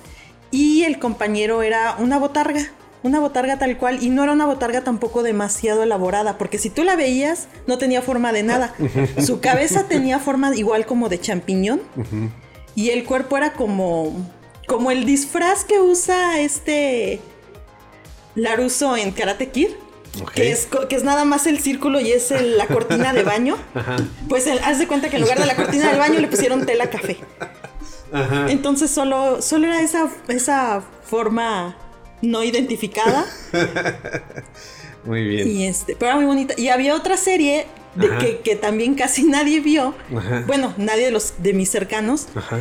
[0.49, 2.71] Y el compañero era una botarga.
[3.03, 4.03] Una botarga tal cual.
[4.03, 6.37] Y no era una botarga tampoco demasiado elaborada.
[6.37, 8.73] Porque si tú la veías, no tenía forma de nada.
[9.19, 11.81] Su cabeza tenía forma igual como de champiñón.
[12.75, 14.13] Y el cuerpo era como.
[14.67, 17.19] Como el disfraz que usa este.
[18.35, 19.69] Laruso en Karate Kid.
[20.33, 23.57] Que, es, que es nada más el círculo y es el- la cortina de baño.
[23.73, 23.95] Ajá.
[24.27, 26.65] Pues el- haz de cuenta que en lugar de la cortina del baño le pusieron
[26.65, 27.17] tela café.
[28.11, 28.47] Ajá.
[28.51, 31.77] Entonces solo, solo era esa, esa forma
[32.21, 33.25] no identificada.
[35.05, 35.47] Muy bien.
[35.49, 36.53] y este, pero era muy bonita.
[36.57, 39.95] Y había otra serie de que, que también casi nadie vio.
[40.15, 40.43] Ajá.
[40.45, 42.27] Bueno, nadie de los de mis cercanos.
[42.35, 42.59] Ajá.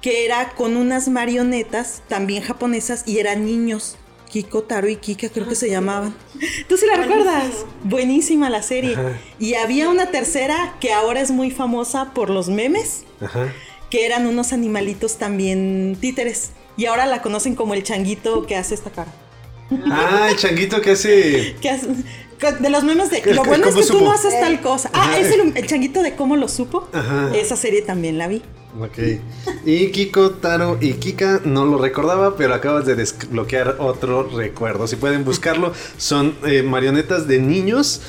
[0.00, 3.96] Que era con unas marionetas también japonesas y eran niños.
[4.30, 6.14] Kiko, Taro y Kika creo que se llamaban.
[6.68, 7.46] ¿Tú sí la recuerdas?
[7.84, 8.94] Buenísima la serie.
[8.94, 9.18] Ajá.
[9.38, 13.04] Y había una tercera que ahora es muy famosa por los memes.
[13.20, 13.52] Ajá.
[13.90, 16.52] que eran unos animalitos también títeres.
[16.76, 19.12] Y ahora la conocen como el changuito que hace esta cara.
[19.90, 21.56] Ah, el changuito que hace.
[21.60, 21.88] Que hace-
[22.60, 24.90] de los memes de ¿Qué- lo bueno es que tú no haces tal cosa.
[24.94, 26.88] Ah, es el, el changuito de cómo lo supo.
[26.92, 27.32] Ajá.
[27.34, 28.42] Esa serie también la vi.
[28.78, 28.98] Ok.
[29.64, 34.86] Y Kiko, Taro y Kika no lo recordaba, pero acabas de desbloquear otro recuerdo.
[34.86, 38.00] Si pueden buscarlo, son eh, marionetas de niños.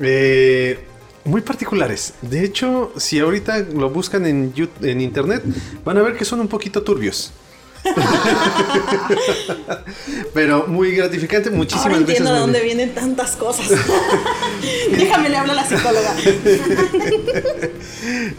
[0.00, 0.86] eh,
[1.24, 2.14] muy particulares.
[2.22, 4.52] De hecho, si ahorita lo buscan en,
[5.00, 5.42] internet,
[5.84, 7.32] van a ver que son un poquito turbios.
[10.34, 11.50] Pero muy gratificante.
[11.50, 13.68] Muchísimas Ahora entiendo de dónde vienen tantas cosas.
[14.90, 16.14] Déjame le hablo a la psicóloga.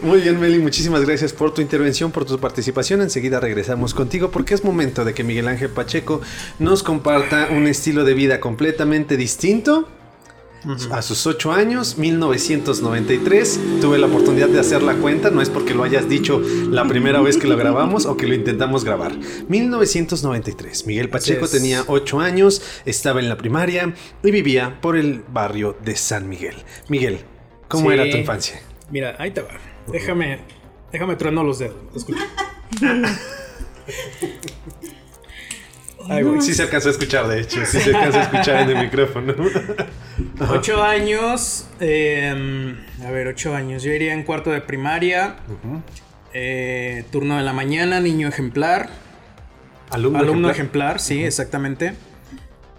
[0.02, 3.00] Muy bien, Meli, muchísimas gracias por tu intervención, por tu participación.
[3.00, 6.20] Enseguida regresamos contigo porque es momento de que Miguel Ángel Pacheco
[6.58, 9.88] nos comparta un estilo de vida completamente distinto.
[10.92, 15.74] A sus 8 años, 1993, tuve la oportunidad de hacer la cuenta, no es porque
[15.74, 19.12] lo hayas dicho la primera vez que lo grabamos o que lo intentamos grabar.
[19.48, 25.76] 1993, Miguel Pacheco tenía 8 años, estaba en la primaria y vivía por el barrio
[25.84, 26.54] de San Miguel.
[26.88, 27.20] Miguel,
[27.68, 27.94] ¿cómo Sí.
[27.94, 28.62] era tu infancia?
[28.90, 29.50] Mira, ahí te va.
[29.92, 30.38] Déjame,
[30.92, 31.76] déjame trueno los dedos.
[31.94, 32.26] Escucha.
[36.08, 36.40] Voy.
[36.42, 37.64] Sí se alcanzó a escuchar, de hecho.
[37.66, 39.34] Sí se alcanzó a escuchar en el micrófono.
[40.50, 41.66] Ocho años.
[41.80, 43.82] eh, a ver, ocho años.
[43.82, 45.36] Yo iría en cuarto de primaria.
[46.32, 48.88] eh, turno de la mañana, niño ejemplar.
[49.90, 50.96] Alumno, Alumno ejemplar.
[50.96, 51.94] ejemplar, sí, exactamente.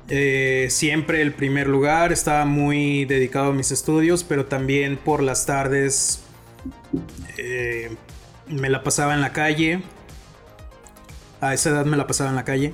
[0.10, 2.12] Eh, siempre el primer lugar.
[2.12, 6.22] Estaba muy dedicado a mis estudios, pero también por las tardes
[7.38, 7.96] eh,
[8.48, 9.82] me la pasaba en la calle.
[11.42, 12.74] A esa edad me la pasaba en la calle.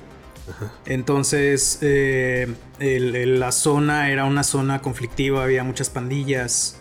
[0.86, 2.48] Entonces, eh,
[2.80, 6.78] el- el- la zona era una zona conflictiva, había muchas pandillas.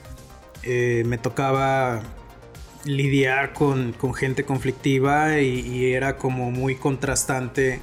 [0.64, 2.02] Eh, me tocaba
[2.86, 7.80] lidiar con, con gente conflictiva y, y era como muy contrastante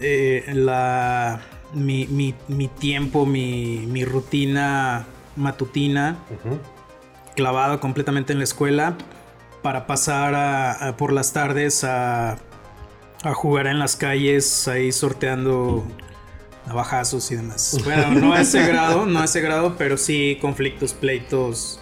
[0.00, 1.40] eh, la,
[1.74, 6.58] mi, mi- mi tiempo, mi, mi rutina matutina Ujú.
[7.36, 8.96] clavado completamente en la escuela
[9.62, 12.38] para pasar a- a- por las tardes a,
[13.22, 15.84] a jugar en las calles ahí sorteando
[16.66, 17.78] navajazos y demás.
[17.84, 21.80] Bueno, no a ese grado, no a ese grado, pero sí conflictos, pleitos,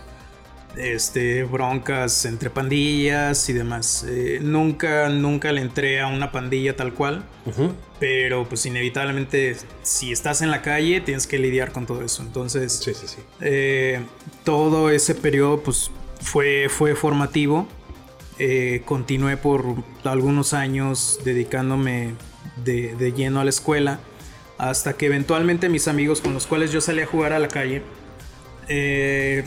[0.76, 4.04] este, broncas entre pandillas y demás.
[4.08, 7.24] Eh, nunca, nunca le entré a una pandilla tal cual,
[7.98, 12.22] pero pues inevitablemente si estás en la calle tienes que lidiar con todo eso.
[12.22, 13.18] Entonces, Sí, sí, sí.
[13.40, 14.00] eh,
[14.44, 17.66] todo ese periodo pues fue, fue formativo.
[18.38, 19.64] Eh, continué por
[20.04, 22.14] algunos años dedicándome
[22.64, 24.00] de, de lleno a la escuela.
[24.58, 27.82] Hasta que eventualmente mis amigos con los cuales yo salí a jugar a la calle
[28.68, 29.44] eh,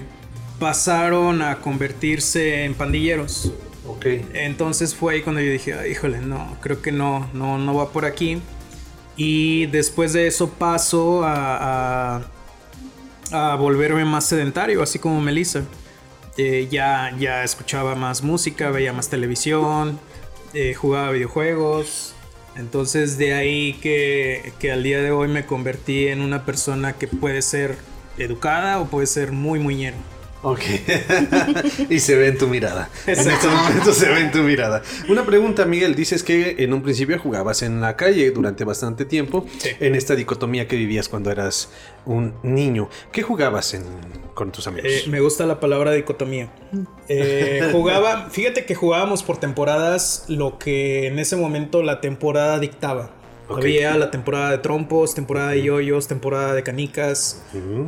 [0.60, 3.52] pasaron a convertirse en pandilleros.
[3.88, 4.06] Ok.
[4.34, 7.90] Entonces fue ahí cuando yo dije, "Ay, híjole, no, creo que no, no, no va
[7.92, 8.42] por aquí.
[9.18, 12.18] Y después de eso paso a,
[13.32, 15.64] a, a volverme más sedentario, así como Melissa.
[16.42, 20.00] Eh, ya, ya escuchaba más música, veía más televisión,
[20.54, 22.16] eh, jugaba videojuegos.
[22.56, 27.10] Entonces de ahí que, que al día de hoy me convertí en una persona que
[27.10, 27.76] puede ser
[28.18, 29.98] educada o puede ser muy muñero.
[30.42, 30.62] Ok.
[31.90, 32.90] y se ve en tu mirada.
[33.06, 34.82] En estos momentos se ve en tu mirada.
[35.10, 35.96] Una pregunta, Miguel.
[35.96, 39.46] Dices que en un principio jugabas en la calle durante bastante tiempo.
[39.58, 39.70] Sí.
[39.80, 41.70] En esta dicotomía que vivías cuando eras
[42.06, 42.90] un niño.
[43.12, 43.84] ¿Qué jugabas en-
[44.34, 44.90] con tus amigos?
[44.90, 46.50] Eh, me gusta la palabra dicotomía.
[47.10, 53.12] Eh, jugaba, fíjate que jugábamos por temporadas lo que en ese momento la temporada dictaba.
[53.50, 57.44] Había la temporada de trompos, temporada de yoyos, temporada de canicas,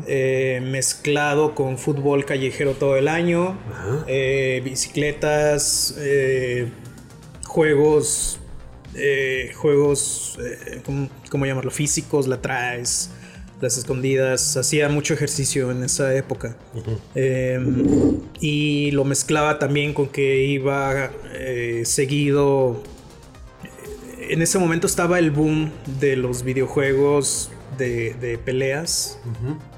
[0.08, 3.58] eh, mezclado con fútbol callejero todo el año,
[4.08, 6.72] eh, bicicletas, eh,
[7.46, 8.40] juegos,
[9.56, 10.38] juegos,
[10.86, 11.72] ¿cómo, ¿cómo, llamarlo?
[11.72, 13.12] Físicos, la traes,
[13.62, 14.58] las escondidas.
[14.58, 16.58] Hacía mucho ejercicio en esa época.
[17.14, 21.12] Em, y lo mezclaba también con que iba
[21.84, 22.82] seguido
[24.32, 29.20] en ese momento estaba el boom de los videojuegos de, peleas,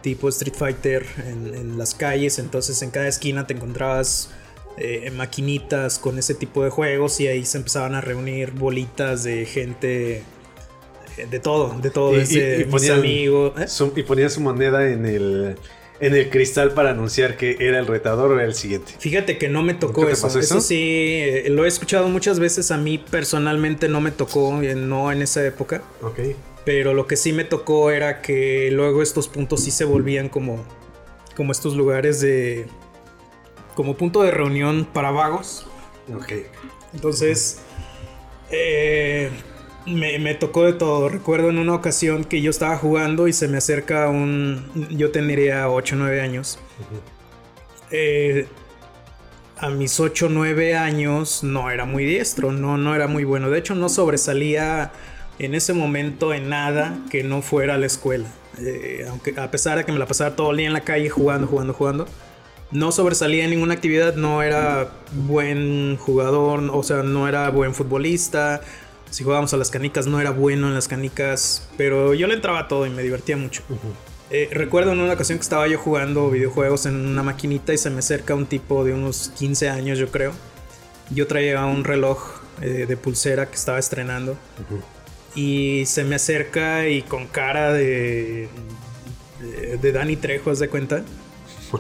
[0.02, 2.38] tipo Street Fighter en, las calles.
[2.38, 4.30] Entonces en cada esquina te encontrabas
[4.78, 9.46] eh, maquinitas con ese tipo de juegos y ahí se empezaban a reunir bolitas de
[9.48, 13.54] gente eh, de todo, de todo, y, mis amigos.
[13.60, 13.92] ¿eh?
[13.96, 15.58] y ponía su moneda en el
[16.04, 18.94] en el cristal para anunciar que era el retador o era el siguiente.
[19.00, 20.28] Fíjate que no me tocó eso.
[20.38, 20.60] eso.
[20.60, 22.72] sí, eh, lo he escuchado muchas veces.
[22.72, 25.82] A mí personalmente no me tocó, eh, no en esa época.
[26.02, 26.20] Ok.
[26.66, 30.66] Pero lo que sí me tocó era que luego estos puntos sí se volvían como,
[31.38, 32.68] como estos lugares de.
[33.74, 35.66] como punto de reunión para vagos.
[36.14, 36.34] Ok.
[36.94, 37.60] Entonces.
[38.52, 39.32] Eh,
[39.86, 41.10] me, tocó de todo.
[41.10, 44.66] Recuerdo en una ocasión que yo estaba jugando y se me acerca un...
[44.90, 46.60] Yo tendría 8 o 9 años.
[47.92, 48.48] Eh,
[49.58, 53.50] a mis 8 o 9 años no era muy diestro, no, no era muy bueno.
[53.50, 54.92] De hecho, no sobresalía
[55.40, 58.28] en ese momento en nada que no fuera a la escuela.
[58.60, 61.10] Eh, aunque a pesar de que me la pasaba todo el día en la calle
[61.10, 62.08] jugando, jugando, jugando,
[62.72, 68.62] no sobresalía en ninguna actividad, no era buen jugador, o sea, no era buen futbolista,
[69.14, 72.68] si jugábamos a las canicas no era bueno en las canicas, pero yo le entraba
[72.68, 73.62] todo y me divertía mucho.
[74.32, 77.92] Eh, recuerdo en una ocasión que estaba yo jugando videojuegos en una maquinita y se
[77.92, 80.34] me acerca un tipo de unos 15 años yo creo.
[81.12, 84.36] Yo traía un reloj eh, de pulsera que estaba estrenando
[85.36, 88.50] y se me acerca y con cara de,
[89.40, 91.04] de, de Dani Trejo, ¿haz de cuenta?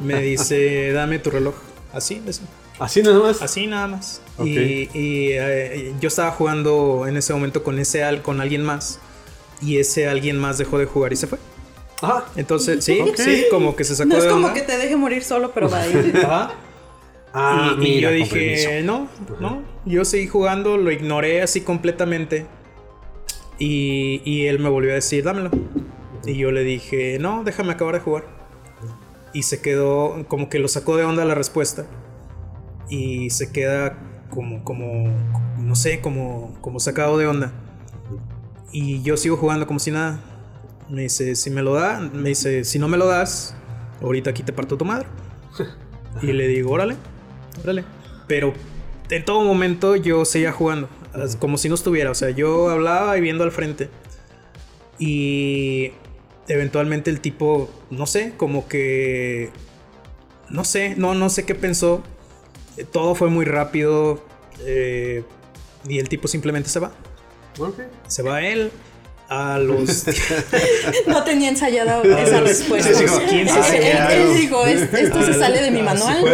[0.03, 1.55] Me dice, dame tu reloj.
[1.91, 2.43] Así, así.
[2.83, 3.41] ¿Así nada más?
[3.41, 4.21] Así nada más.
[4.43, 8.99] Y, eh, yo estaba jugando en ese momento con ese al, con alguien más.
[9.61, 11.37] Y ese alguien más dejó de jugar y se fue.
[12.01, 12.25] Ah.
[12.35, 15.51] Entonces, sí, sí, como que se sacó no es como que te deje morir solo,
[15.53, 16.13] pero va a ir.
[17.35, 19.07] Ah, y, yo dije, no,
[19.39, 19.63] no.
[19.85, 22.45] Yo seguí jugando, lo ignoré así completamente.
[23.57, 25.49] Y, y él me volvió a decir, dámelo.
[26.27, 28.25] Y yo le dije, no, déjame acabar de jugar.
[29.33, 31.87] Y se quedó, como que lo sacó de onda la respuesta.
[32.93, 33.97] Y se queda
[34.29, 35.11] como, como,
[35.57, 37.51] no sé, como, como sacado de onda.
[38.71, 40.19] Y yo sigo jugando como si nada.
[40.89, 43.55] Me dice, si me lo da, me dice, si no me lo das,
[43.99, 45.07] ahorita aquí te parto tu madre.
[46.21, 46.95] y le digo, órale,
[47.63, 47.83] órale.
[48.27, 48.53] Pero
[49.09, 50.87] en todo momento yo seguía jugando,
[51.39, 52.11] como si no estuviera.
[52.11, 53.89] O sea, yo hablaba y viendo al frente.
[54.99, 55.93] Y
[56.47, 59.49] eventualmente el tipo, no sé, como que...
[60.51, 62.03] No sé, no, no sé qué pensó
[62.91, 64.23] todo fue muy rápido
[64.65, 65.23] eh,
[65.87, 66.91] y el tipo simplemente se va.
[68.07, 68.71] Se va él
[69.29, 70.05] a los...
[71.07, 72.89] no tenía ensayada esa respuesta.
[72.89, 76.25] él, dijo, esto se sale de mi manual.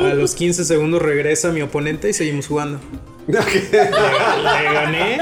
[0.00, 2.80] A los 15 segundos regresa mi oponente y seguimos jugando.
[3.26, 3.38] le,
[4.72, 5.18] gané.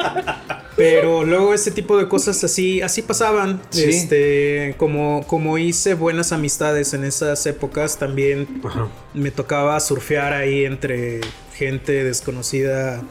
[0.80, 3.60] Pero luego ese tipo de cosas así, así pasaban.
[3.74, 8.48] Este, como, como hice buenas amistades en esas épocas, también
[9.12, 11.20] me tocaba surfear ahí entre
[11.54, 13.02] gente desconocida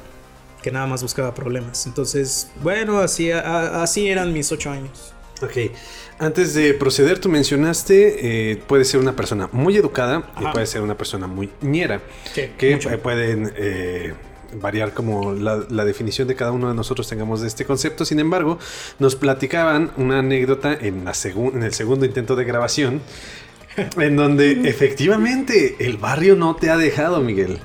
[0.63, 1.85] que nada más buscaba problemas.
[1.85, 5.13] Entonces, bueno, así, así eran mis ocho años.
[5.43, 5.71] Ok.
[6.17, 10.81] Antes de proceder, tú mencionaste, eh, puede ser una persona muy educada y puede ser
[10.81, 12.01] una persona muy ñera.
[12.33, 14.15] que pueden eh,
[14.53, 18.05] variar como la, definición de cada uno de nosotros tengamos de este concepto.
[18.05, 18.59] Sin embargo,
[18.99, 23.01] nos platicaban una anécdota en, la en el segundo intento de grabación,
[23.97, 27.59] en donde efectivamente el barrio no te ha dejado, Miguel.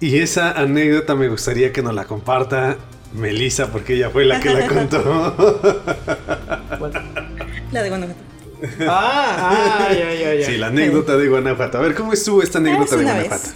[0.00, 2.78] Y esa anécdota me gustaría que nos la comparta
[3.14, 5.36] Melissa, porque ella fue la que la contó.
[7.72, 8.29] La de Guanajuato.
[8.88, 10.46] Ah, ah, ya, ya, ya.
[10.46, 11.78] Sí, la anécdota de Guanajuato.
[11.78, 13.48] A ver, ¿cómo estuvo esta anécdota de Guanajuato?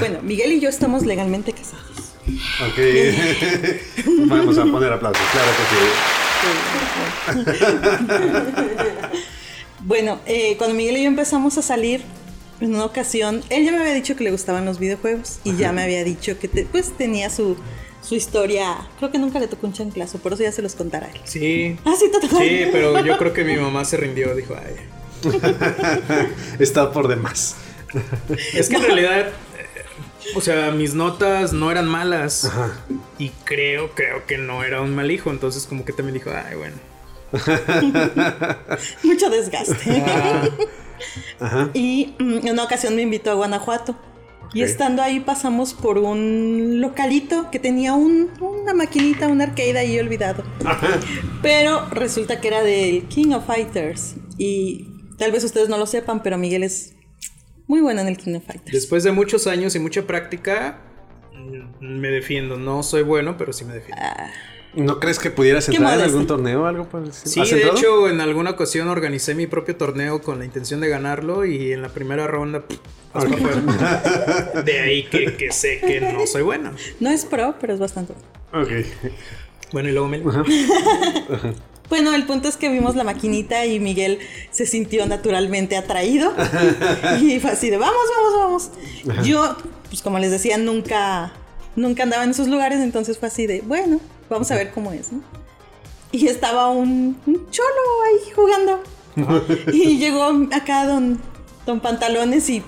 [0.00, 1.84] bueno, Miguel y yo estamos legalmente casados.
[2.68, 2.78] Ok.
[4.28, 5.64] Vamos a poner aplausos, claro que
[7.42, 7.62] sí.
[9.80, 12.02] bueno, eh, cuando Miguel y yo empezamos a salir,
[12.60, 15.72] en una ocasión, él ya me había dicho que le gustaban los videojuegos y ya
[15.72, 17.56] me había dicho que pues tenía su,
[18.06, 18.76] su historia.
[18.98, 21.20] Creo que nunca le tocó un chanclazo, por eso ya se los contará él.
[21.24, 21.76] Sí.
[21.84, 24.76] Ah, sí, te Sí, pero yo creo que mi mamá se rindió, dijo, ay.
[26.58, 27.56] Está por demás.
[28.54, 29.32] Es que en realidad
[30.34, 32.50] o sea, mis notas no eran malas.
[33.18, 35.30] Y creo, creo que no era un mal hijo.
[35.30, 36.76] Entonces, como que también dijo, ay, bueno.
[39.02, 40.04] Mucho desgaste.
[41.74, 43.94] Y mm, en una ocasión me invitó a Guanajuato.
[44.56, 50.44] Y estando ahí pasamos por un localito que tenía una maquinita, un arcade ahí olvidado.
[51.42, 54.14] Pero resulta que era del King of Fighters.
[54.38, 54.88] Y
[55.18, 56.94] tal vez ustedes no lo sepan, pero Miguel es
[57.66, 58.72] muy bueno en el King of Fighters.
[58.72, 60.80] Después de muchos años y mucha práctica,
[61.34, 62.56] mm, me defiendo.
[62.56, 64.02] No soy bueno, pero sí me defiendo.
[64.02, 64.30] Ah.
[64.76, 68.20] ¿No crees que pudieras entrar en algún torneo o algo por Sí, de hecho, en
[68.20, 72.26] alguna ocasión organicé mi propio torneo con la intención de ganarlo y en la primera
[72.26, 72.62] ronda
[74.64, 76.72] De ahí que, sé que no soy bueno.
[77.00, 78.12] No es pro, pero es bastante
[78.52, 78.66] bueno.
[78.66, 78.86] Ok.
[79.72, 80.22] Bueno, y luego me...
[81.88, 84.18] Bueno, el punto es que vimos la maquinita y Miguel
[84.50, 86.32] se sintió naturalmente atraído.
[87.20, 88.70] y fue así de, vamos, vamos,
[89.04, 89.26] vamos.
[89.26, 89.56] Yo,
[89.88, 91.32] pues como les decía, nunca,
[91.76, 95.12] nunca andaba en esos lugares, entonces fue así de, bueno, vamos a ver cómo es,
[95.12, 95.22] ¿no?
[96.12, 97.68] Y estaba un, cholo
[98.06, 98.82] ahí jugando.
[99.72, 101.20] y llegó acá don,
[101.66, 102.62] don Pantalones y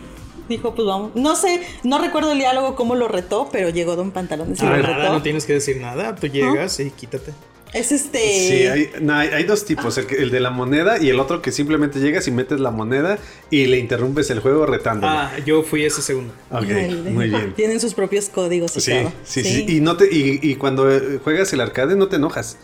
[0.48, 1.12] dijo, pues vamos.
[1.14, 4.76] No sé, no recuerdo el diálogo cómo lo retó, pero llegó Don Pantalones y ah,
[4.76, 5.12] lo retó.
[5.12, 7.32] no tienes que decir nada, tú llegas y quítate.
[7.72, 8.18] Es este.
[8.18, 12.30] Sí, hay, dos tipos: el, de la moneda y el otro que simplemente llegas y
[12.30, 13.18] metes la moneda
[13.50, 15.06] y le interrumpes el juego retando.
[15.06, 16.32] Ah, yo fui ese segundo.
[16.50, 16.64] Ok,
[17.10, 17.52] muy bien.
[17.54, 18.92] Tienen sus propios códigos y sí,
[19.24, 20.88] Sí, sí, Y, no te, y, cuando
[21.22, 22.56] juegas el arcade no te enojas.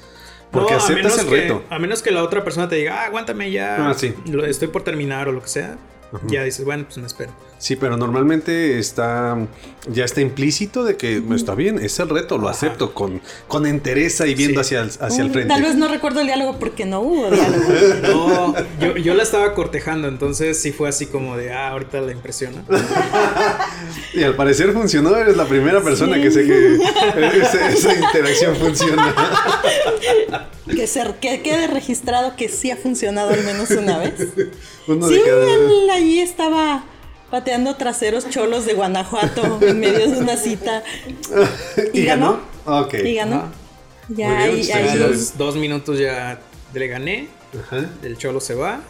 [0.51, 1.65] Porque aceptas el reto.
[1.69, 3.91] A menos que la otra persona te diga, ah, aguántame ya.
[3.91, 4.15] Ah, sí.
[4.47, 5.77] Estoy por terminar o lo que sea
[6.27, 7.33] ya dices, bueno, pues me espero.
[7.65, 9.39] Sí, pero normalmente está
[9.91, 14.27] ya está implícito de que está bien, es el reto, lo acepto con, con entereza
[14.27, 15.49] y viendo hacia, el, hacia el frente.
[15.49, 17.65] Tal vez no recuerdo el diálogo porque no hubo diálogo.
[18.03, 22.13] no, yo, yo, la estaba cortejando, entonces sí fue así como de, ah, ahorita la
[22.13, 22.63] impresiona.
[24.13, 26.77] y al parecer funcionó, eres la primera persona que sé que
[27.73, 29.15] esa, interacción funciona.
[30.67, 34.13] que, ser, que quede registrado que sí ha funcionado al menos una vez.
[34.19, 36.85] sí, él ahí estaba
[37.35, 40.85] pateando traseros cholos de Guanajuato en medio de una cita.
[41.93, 42.39] ¿Y, ganó?
[42.65, 42.95] Ok.
[42.95, 43.51] Y ganó.
[44.09, 44.97] Ya, ahí, ahí.
[44.97, 46.39] Los dos minutos ya
[46.73, 47.27] le gané.
[48.05, 48.83] El cholo se va.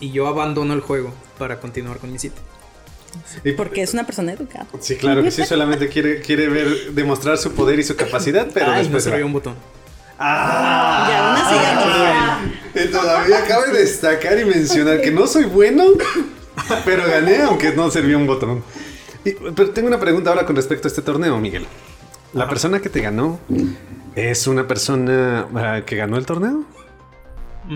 [0.00, 2.40] Y yo abandono el juego para continuar con mi cita.
[3.54, 4.66] Porque es una persona educada.
[4.80, 8.72] Sí, claro que sí, solamente quiere, quiere ver, demostrar su poder y su capacidad, pero
[8.72, 9.04] después.
[9.04, 9.56] se un botón.
[10.18, 15.84] Ah, ya, una Y todavía cabe destacar y mencionar que no soy bueno,
[16.84, 18.62] pero gané aunque no servía un botón.
[19.54, 21.66] pero tengo una pregunta ahora con respecto a este torneo, Miguel.
[22.34, 23.40] ¿La persona que te ganó
[24.14, 26.64] es una persona ah, que ganó el torneo?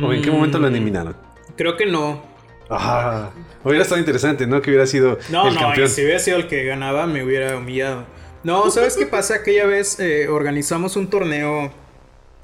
[0.02, 1.16] ¿O en qué momento lo mm, eliminaron?
[1.56, 2.22] Creo que no.
[2.70, 3.30] Ah,
[3.64, 4.62] hubiera estado interesante, ¿no?
[4.62, 8.06] Que hubiera sido no, el no, si hubiera sido el que ganaba, me hubiera humillado.
[8.44, 9.36] No, ¿sabes qué pasa?
[9.36, 11.72] Aquella vez eh, organizamos un torneo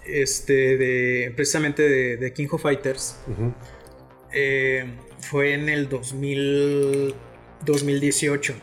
[0.06, 3.16] este, de, precisamente de, King of Fighters.
[4.32, 4.86] Eh,
[5.20, 7.14] fue en el 2000,
[7.64, 8.54] 2018.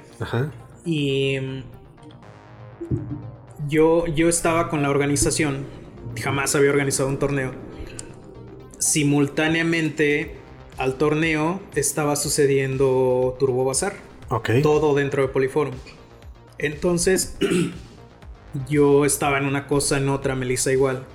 [0.86, 1.64] Y mm,
[3.68, 5.66] yo, yo estaba con la organización,
[6.22, 7.52] jamás había organizado un torneo.
[8.78, 10.36] Simultáneamente
[10.78, 13.96] al torneo estaba sucediendo Turbo Bazar.
[14.62, 15.76] Todo dentro de Polyforum.
[16.58, 17.38] Entonces,
[18.70, 21.06] yo estaba en una cosa, en otra, Melissa igual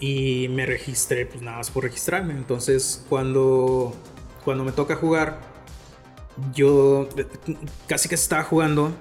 [0.00, 2.32] y me registré pues nada más por registrarme.
[2.32, 3.94] Entonces cuando,
[4.44, 5.40] cuando me toca jugar,
[6.54, 7.08] yo
[7.86, 8.92] casi que estaba jugando,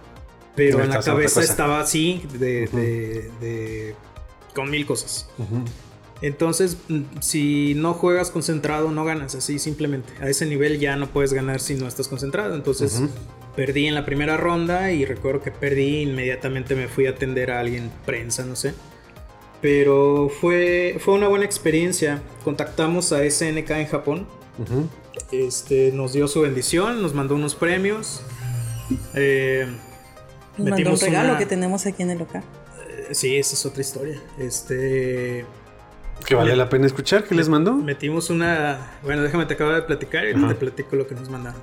[0.55, 3.95] pero en la cabeza estaba así de,
[4.53, 5.29] con mil cosas.
[6.21, 6.77] Entonces,
[7.21, 10.11] si no juegas concentrado, no ganas, así simplemente.
[10.21, 12.55] A ese nivel ya no puedes ganar si no estás concentrado.
[12.55, 13.01] Entonces,
[13.55, 16.01] perdí en la primera ronda y recuerdo que perdí.
[16.01, 18.73] Inmediatamente me fui a atender a alguien, prensa, no sé.
[19.61, 22.21] Pero fue, fue una buena experiencia.
[22.43, 24.27] Contactamos a SNK en Japón.
[25.31, 28.21] Este, nos dio su bendición, nos mandó unos premios.
[29.13, 29.67] Eh,
[30.57, 32.43] nos mandó un regalo que tenemos aquí en el local.
[32.87, 34.21] Eh, sí, esa es otra historia.
[34.37, 35.45] Este.
[36.25, 37.75] Que vale la pena escuchar, ¿qué les mandó?
[37.75, 38.91] Metimos una.
[39.03, 41.61] Bueno, déjame te acabo de platicar y te platico lo que nos mandaron.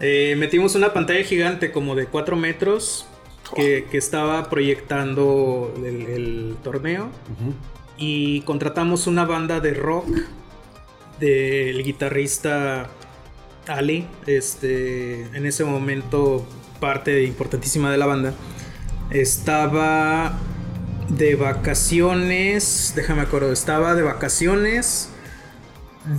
[0.00, 3.06] Eh, metimos una pantalla gigante como de 4 metros
[3.54, 7.10] que, estaba proyectando el, torneo.
[7.96, 10.06] Y contratamos una banda de rock
[11.20, 12.88] del guitarrista
[13.66, 16.46] Ali, este, en ese momento
[16.80, 18.34] parte importantísima de la banda.
[19.10, 20.38] Estaba
[21.08, 25.10] de vacaciones, déjame acuerdo, estaba de vacaciones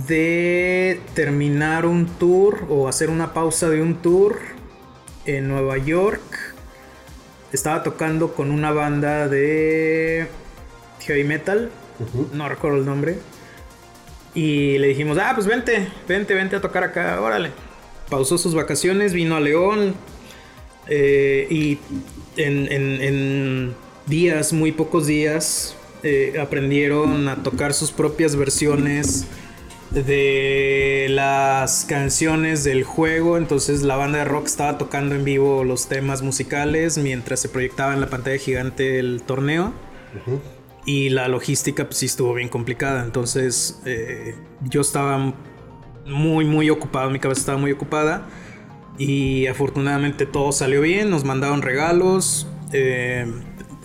[0.06, 4.38] de terminar un tour o hacer una pausa de un tour
[5.26, 6.50] en Nueva York
[7.52, 10.28] estaba tocando con una banda de
[11.00, 11.70] heavy metal,
[12.32, 13.18] no recuerdo el nombre.
[14.34, 17.50] Y le dijimos, ah, pues vente, vente, vente a tocar acá, órale.
[18.08, 19.94] Pausó sus vacaciones, vino a León.
[20.88, 21.78] eh, y
[22.36, 23.74] en,
[24.06, 29.26] días, muy pocos días, eh, aprendieron a tocar sus propias versiones
[29.90, 33.36] de las canciones del juego.
[33.36, 37.94] Entonces la banda de rock estaba tocando en vivo los temas musicales mientras se proyectaba
[37.94, 39.72] en la pantalla gigante el torneo.
[40.86, 43.04] Y la logística pues sí estuvo bien complicada.
[43.04, 45.34] Entonces eh, yo estaba
[46.06, 47.10] muy, muy ocupado.
[47.10, 48.26] Mi cabeza estaba muy ocupada.
[48.98, 51.10] Y afortunadamente todo salió bien.
[51.10, 52.46] Nos mandaron regalos.
[52.72, 53.26] eh,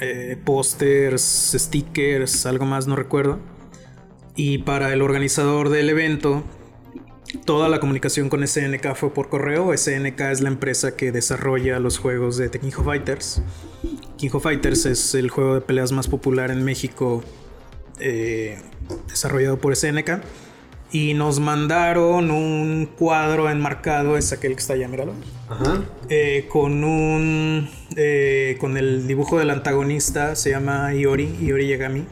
[0.01, 3.39] eh, pósters, stickers, algo más, no recuerdo.
[4.35, 6.43] Y para el organizador del evento,
[7.45, 9.75] toda la comunicación con SNK fue por correo.
[9.75, 13.41] SNK es la empresa que desarrolla los juegos de The King of Fighters.
[14.17, 17.23] King of Fighters es el juego de peleas más popular en México,
[17.99, 18.59] eh,
[19.07, 20.21] desarrollado por SNK.
[20.91, 25.13] Y nos mandaron un cuadro enmarcado, es aquel que está allá, míralo.
[25.49, 25.83] Ajá.
[26.09, 27.69] Eh, con un.
[27.97, 32.05] eh, con el dibujo del antagonista, se llama Iori, Iori Yagami.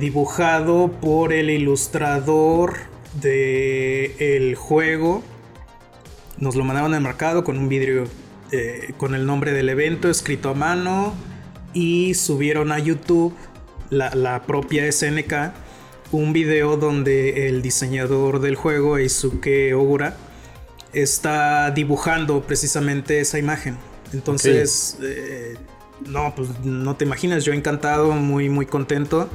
[0.00, 2.74] dibujado por el ilustrador
[3.14, 5.22] del el juego.
[6.38, 8.04] Nos lo mandaron enmarcado con un vidrio
[8.52, 11.14] eh, con el nombre del evento escrito a mano.
[11.74, 13.34] Y subieron a YouTube
[13.90, 15.52] la, la propia SNK
[16.10, 20.16] un video donde el diseñador del juego, Eisuke Ogura,
[20.92, 23.76] está dibujando precisamente esa imagen.
[24.12, 25.56] Entonces, eh,
[26.06, 29.28] no, pues no te imaginas, yo encantado, muy, muy contento.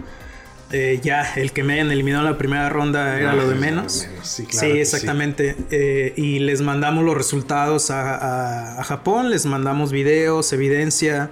[0.75, 3.51] Eh, ya, el que me hayan eliminado en la primera ronda era Ah, lo de
[3.51, 4.07] era menos.
[4.23, 4.79] sí, claro sí.
[4.79, 5.55] exactamente.
[5.69, 11.29] Eh, y les mandamos los resultados a, a- a Japón, les mandamos videos, evidencia,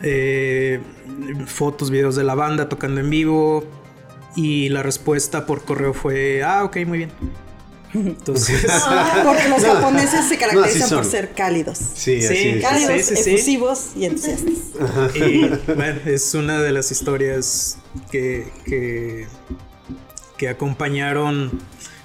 [0.00, 0.80] eh,
[1.46, 3.64] fotos, videos de la banda tocando en vivo.
[4.36, 7.10] Y la respuesta por correo fue, ah, ok, muy bien.
[7.94, 8.62] Entonces,
[9.24, 11.78] Porque los japoneses se caracterizan por ser cálidos.
[11.78, 12.62] Sí, Sí, así es.
[12.62, 13.30] Cálidos, Sí, sí, sí.
[13.34, 14.52] efusivos y entusiastas.
[15.14, 17.78] y bueno, es una de las historias
[18.10, 19.26] que, que,
[20.38, 21.50] que acompañaron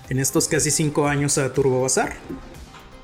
[0.10, 2.16] en estos casi cinco años a Turbo Bazar.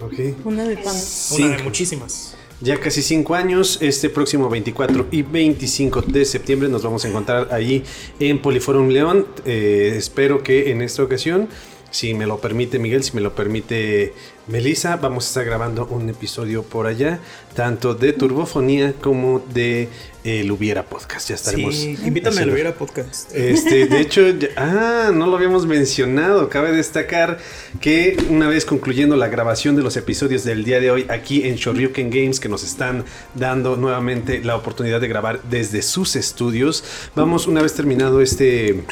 [0.01, 0.13] Ok.
[0.45, 0.93] Una de pan.
[0.93, 1.43] Sí.
[1.43, 2.35] Una de muchísimas.
[2.61, 7.49] Ya casi cinco años, este próximo 24 y 25 de septiembre nos vamos a encontrar
[7.53, 7.83] allí
[8.19, 9.27] en Poliforum León.
[9.45, 11.49] Eh, espero que en esta ocasión,
[11.93, 14.13] si me lo permite Miguel, si me lo permite
[14.47, 17.19] Melissa, vamos a estar grabando un episodio por allá,
[17.55, 19.89] tanto de Turbofonía como de
[20.23, 21.29] El Hubiera Podcast.
[21.29, 21.75] Ya estaremos.
[21.75, 23.31] Sí, invítame a haciendo- Hubiera Podcast.
[23.35, 26.49] este, de hecho, ya- ah, no lo habíamos mencionado.
[26.49, 27.37] Cabe destacar
[27.79, 31.55] que una vez concluyendo la grabación de los episodios del día de hoy aquí en
[31.57, 36.83] Shoryuken Games, que nos están dando nuevamente la oportunidad de grabar desde sus estudios,
[37.15, 38.83] vamos una vez terminado este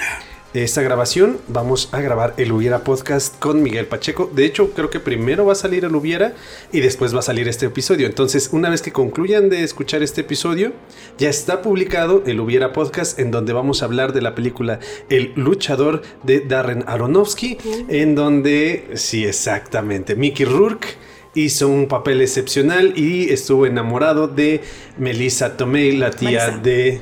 [0.53, 4.29] esta grabación, vamos a grabar el Hubiera Podcast con Miguel Pacheco.
[4.33, 6.33] De hecho, creo que primero va a salir el Hubiera
[6.73, 8.05] y después va a salir este episodio.
[8.05, 10.73] Entonces, una vez que concluyan de escuchar este episodio,
[11.17, 14.79] ya está publicado el Hubiera Podcast en donde vamos a hablar de la película
[15.09, 20.97] El luchador de Darren Aronofsky, en donde, sí, exactamente, Mickey Rourke
[21.33, 24.61] hizo un papel excepcional y estuvo enamorado de
[24.97, 26.57] Melissa Tomei, la tía Marisa.
[26.57, 27.01] de...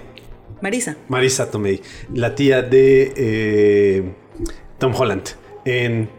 [0.61, 0.95] Marisa.
[1.07, 1.81] Marisa Tomei,
[2.13, 4.03] la tía de eh,
[4.77, 5.23] Tom Holland
[5.65, 6.09] en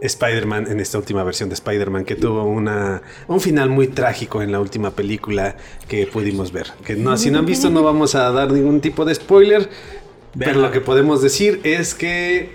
[0.00, 4.52] Spider-Man, en esta última versión de Spider-Man, que tuvo una, un final muy trágico en
[4.52, 5.56] la última película
[5.88, 6.66] que pudimos ver.
[6.84, 9.68] Que no, si no han visto, no vamos a dar ningún tipo de spoiler,
[10.38, 10.66] pero Véanla.
[10.66, 12.50] lo que podemos decir es que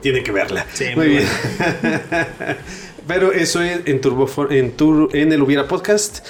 [0.00, 0.64] tiene que verla.
[0.72, 1.26] Sí, muy muy bien.
[3.06, 6.24] pero eso es en, Turbo, en, Tur- en el Hubiera Podcast.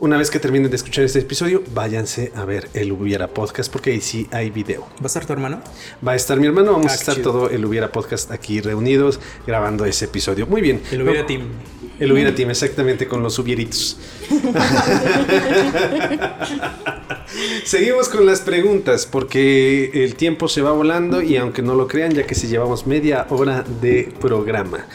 [0.00, 3.90] Una vez que terminen de escuchar este episodio, váyanse a ver el Hubiera Podcast porque
[3.90, 4.82] ahí sí hay video.
[4.82, 5.60] ¿Va a estar tu hermano?
[6.06, 7.32] Va a estar mi hermano, vamos Ah, a estar chido.
[7.32, 10.46] todo el Hubiera Podcast aquí reunidos grabando ese episodio.
[10.46, 10.80] Muy bien.
[10.92, 11.42] El Hubiera No, Team.
[11.98, 13.98] El Hubiera Team, exactamente, con los hubieritos.
[17.64, 22.12] Seguimos con las preguntas porque el tiempo se va volando y aunque no lo crean,
[22.14, 24.86] ya que si llevamos media hora de programa.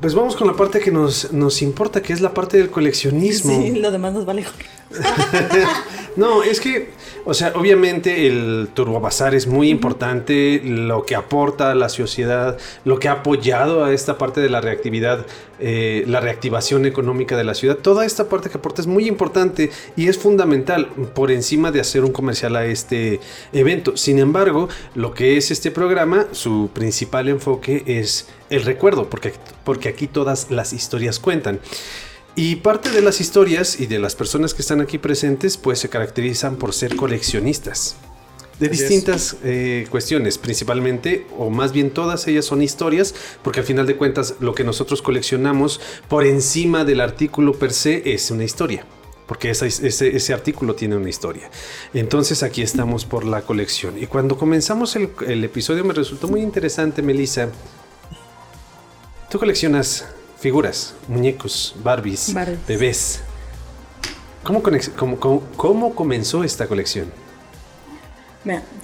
[0.00, 3.62] Pues vamos con la parte que nos, nos importa, que es la parte del coleccionismo.
[3.62, 4.44] Sí, lo demás nos vale.
[6.16, 6.92] No, es que,
[7.26, 12.56] o sea, obviamente el Turbo Bazar es muy importante, lo que aporta a la sociedad,
[12.84, 15.26] lo que ha apoyado a esta parte de la reactividad,
[15.58, 19.72] eh, la reactivación económica de la ciudad, toda esta parte que aporta es muy importante
[19.96, 23.18] y es fundamental por encima de hacer un comercial a este
[23.52, 23.96] evento.
[23.96, 29.32] Sin embargo, lo que es este programa, su principal enfoque es el recuerdo, porque,
[29.64, 31.58] porque aquí todas las historias cuentan.
[32.38, 35.88] Y parte de las historias y de las personas que están aquí presentes, pues se
[35.88, 37.96] caracterizan por ser coleccionistas.
[38.60, 43.86] De distintas eh, cuestiones, principalmente, o más bien todas ellas son historias, porque al final
[43.86, 48.84] de cuentas lo que nosotros coleccionamos por encima del artículo per se es una historia
[49.26, 51.50] porque ese, ese, artículo tiene una historia.
[51.92, 54.00] Entonces aquí estamos por la colección.
[54.00, 57.48] Y cuando comenzamos el, el episodio me resultó muy interesante, Melissa.
[59.28, 60.06] Tú coleccionas
[60.46, 62.32] figuras, muñecos, Barbies,
[62.68, 63.20] bebés.
[64.44, 64.62] ¿Cómo,
[64.96, 67.12] cómo, cómo, comenzó esta colección?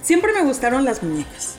[0.01, 1.55] siempre me gustaron las muñecas,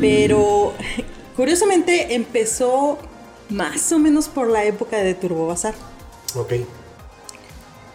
[0.00, 0.74] pero
[1.36, 3.00] curiosamente empezó
[3.48, 5.74] más o menos por la época de Turbo Bazar.
[6.36, 6.52] Ok.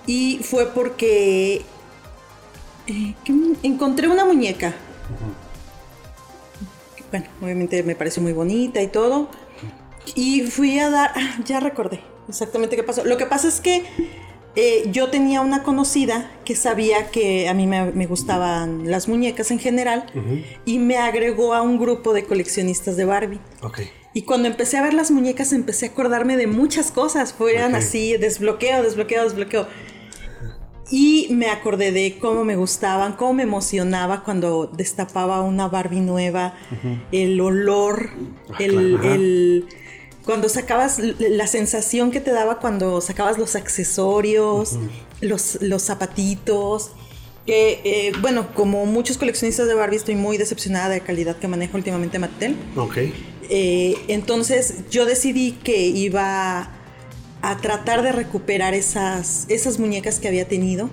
[0.06, 1.62] Y fue porque
[2.88, 3.16] eh,
[3.64, 4.76] encontré una muñeca.
[7.10, 9.30] Bueno, obviamente me pareció muy bonita y todo.
[10.16, 13.05] Y fui a dar, ah, ya recordé exactamente qué pasó.
[13.05, 13.86] Lo que pasa es que
[14.55, 19.60] eh, yo tenía una conocida que sabía que a mí me, gustaban las muñecas en
[19.60, 20.05] general
[20.66, 23.39] y me agregó a un grupo de coleccionistas de Barbie.
[23.62, 23.89] Okay.
[24.14, 27.34] Y cuando empecé a ver las muñecas empecé a acordarme de muchas cosas.
[27.34, 29.68] Fueran así, desbloqueo, desbloqueo, desbloqueo.
[30.89, 36.55] Y me acordé de cómo me gustaban, cómo me emocionaba cuando destapaba una Barbie nueva,
[37.12, 38.10] el olor,
[38.49, 39.68] ah, el,
[40.28, 44.78] cuando sacabas la sensación que te daba cuando sacabas los accesorios,
[45.21, 46.91] los, los zapatitos.
[47.45, 51.47] Que, eh, bueno, como muchos coleccionistas de Barbie, estoy muy decepcionada de la calidad que
[51.47, 52.57] maneja últimamente Mattel.
[52.75, 52.97] Ok.
[53.49, 56.71] Eh, entonces yo decidí que iba
[57.41, 60.89] a tratar de recuperar esas, esas muñecas que había tenido.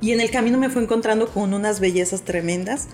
[0.00, 2.88] Y en el camino me fue encontrando con unas bellezas tremendas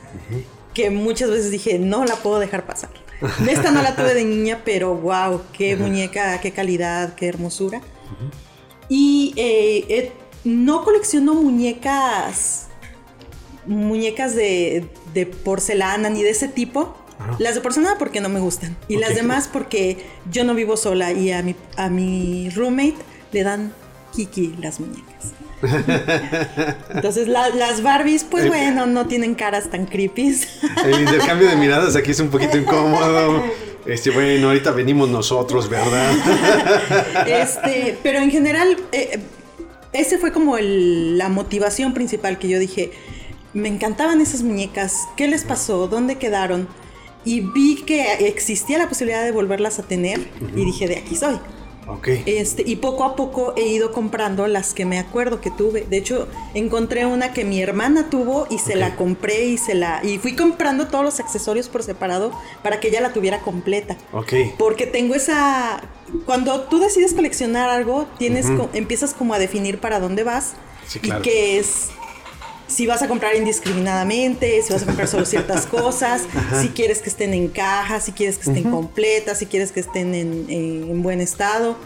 [0.74, 2.90] que muchas veces dije, no la puedo dejar pasar.
[3.48, 7.80] Esta no la tuve de niña, pero wow, qué muñeca, qué calidad, qué hermosura.
[8.88, 10.12] Y eh,
[10.44, 12.68] no colecciono muñecas,
[13.66, 14.88] muñecas de,
[15.44, 16.94] porcelana ni de ese tipo.
[17.38, 18.76] Las de porcelana porque no me gustan.
[18.86, 22.96] Y las demás porque yo no vivo sola y a mi, a mi roommate
[23.32, 23.72] le dan
[24.14, 25.07] kiki las muñecas.
[26.94, 30.40] Entonces las Barbies, pues bueno, no tienen caras tan creepy.
[30.84, 33.44] El intercambio de miradas aquí es un poquito incómodo.
[33.86, 36.12] Este, bueno, ahorita venimos nosotros, ¿verdad?
[37.26, 39.18] Este, pero en general, eh,
[39.92, 42.92] ese fue como la motivación principal que yo dije,
[43.54, 45.88] me encantaban esas muñecas, ¿qué les pasó?
[45.88, 46.68] ¿Dónde quedaron?
[47.24, 50.20] Y vi que existía la posibilidad de volverlas a tener
[50.54, 51.38] y dije, de aquí soy.
[52.26, 55.86] Este, y poco a poco he ido comprando las que me acuerdo que tuve.
[55.88, 60.00] De hecho, encontré una que mi hermana tuvo y se la compré y se la.
[60.04, 62.32] Y fui comprando todos los accesorios por separado
[62.62, 63.96] para que ella la tuviera completa.
[64.12, 64.32] Ok.
[64.58, 65.82] Porque tengo esa.
[66.24, 70.54] Cuando tú decides coleccionar algo, tienes empiezas como a definir para dónde vas.
[70.86, 71.20] Sí, claro.
[71.20, 71.90] Y qué es
[72.68, 76.22] si vas a comprar indiscriminadamente, si vas a comprar solo ciertas cosas,
[76.60, 80.14] si quieres que estén en caja, si quieres que estén completas, si quieres que estén
[80.14, 81.76] en, buen estado.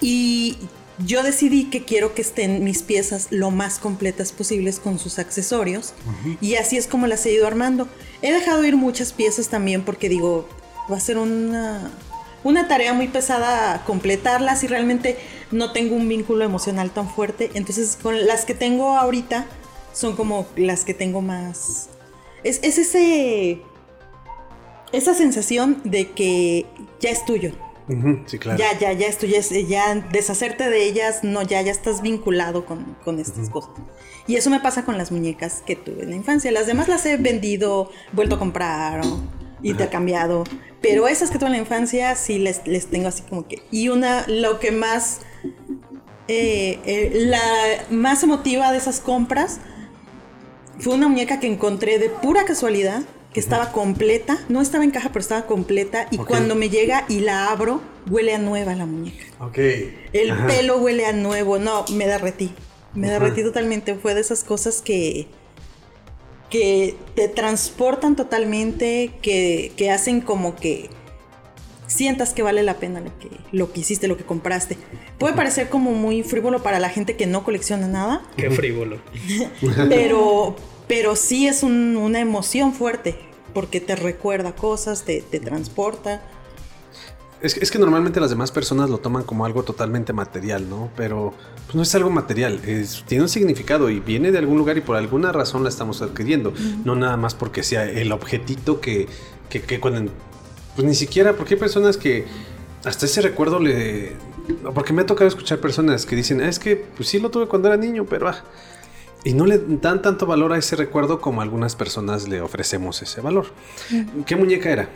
[0.00, 0.56] Y
[0.98, 5.92] yo decidí que quiero que estén mis piezas lo más completas posibles con sus accesorios.
[6.40, 7.88] Y así es como las he ido armando.
[8.22, 10.48] He dejado ir muchas piezas también porque digo,
[10.90, 11.90] va a ser una
[12.46, 15.16] una tarea muy pesada completarlas y realmente
[15.50, 17.50] no tengo un vínculo emocional tan fuerte.
[17.54, 19.46] Entonces, con las que tengo ahorita
[19.92, 21.88] son como las que tengo más.
[22.44, 23.60] Es, ese.
[24.92, 26.66] Esa sensación de que
[27.00, 27.50] ya es tuyo.
[28.26, 28.58] sí, claro.
[28.58, 29.38] Ya, ya, ya es tuyo.
[29.68, 33.70] Ya deshacerte de ellas, no, ya, ya estás vinculado con, estas cosas.
[34.28, 36.52] Y eso me pasa con las muñecas que tuve en la infancia.
[36.52, 39.00] Las demás las he vendido, vuelto a comprar
[39.70, 40.44] intercambiado.
[40.80, 43.62] Pero esas que tuve en la infancia sí les, les tengo así como que...
[43.70, 45.20] Y una, lo que más...
[46.28, 47.40] Eh, eh, la
[47.90, 49.60] más emotiva de esas compras
[50.78, 53.02] fue una muñeca que encontré de pura casualidad,
[53.32, 57.20] que estaba completa, no estaba en caja, pero estaba completa, y cuando me llega y
[57.20, 59.24] la abro, huele a nueva la muñeca.
[59.40, 59.58] Ok.
[60.12, 62.50] El pelo huele a nuevo, no, me derretí,
[62.94, 65.28] me derretí totalmente, fue de esas cosas que
[66.50, 70.88] que te transportan totalmente, que, hacen como que
[71.86, 74.76] sientas que vale la pena lo que, lo que hiciste, lo que compraste.
[75.18, 78.22] Puede parecer como muy frívolo para la gente que no colecciona nada.
[78.36, 78.98] Qué frívolo.
[79.88, 83.16] pero, pero sí es una emoción fuerte,
[83.54, 86.22] porque te recuerda cosas, te, te transporta.
[87.42, 90.90] Es, que normalmente las demás personas lo toman como algo totalmente material, ¿no?
[90.96, 91.34] Pero
[91.66, 92.60] pues, no es algo material,
[93.06, 96.54] tiene un significado y viene de algún lugar y por alguna razón la estamos adquiriendo.
[96.84, 99.06] No nada más porque sea el objetito que,
[99.50, 100.10] que, cuando...
[100.74, 102.26] Pues ni siquiera, porque hay personas que
[102.84, 104.12] hasta ese recuerdo le,
[104.74, 107.68] Porque me ha tocado escuchar personas que dicen, es que pues sí lo tuve cuando
[107.68, 108.28] era niño, pero...
[108.28, 108.42] Ah,
[109.24, 113.20] y no le dan tanto valor a ese recuerdo como algunas personas le ofrecemos ese
[113.20, 113.46] valor.
[114.24, 114.88] ¿Qué muñeca era?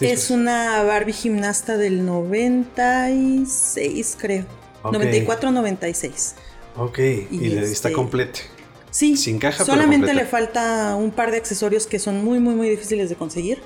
[0.00, 4.44] Es una Barbie gimnasta del 96, creo.
[4.82, 6.34] 94-96.
[6.76, 6.98] Ok,
[7.30, 8.40] y, está este, completa.
[8.90, 9.64] Sí, sin caja.
[9.64, 13.60] Solamente le falta un par de accesorios que son muy, muy, muy difíciles de conseguir.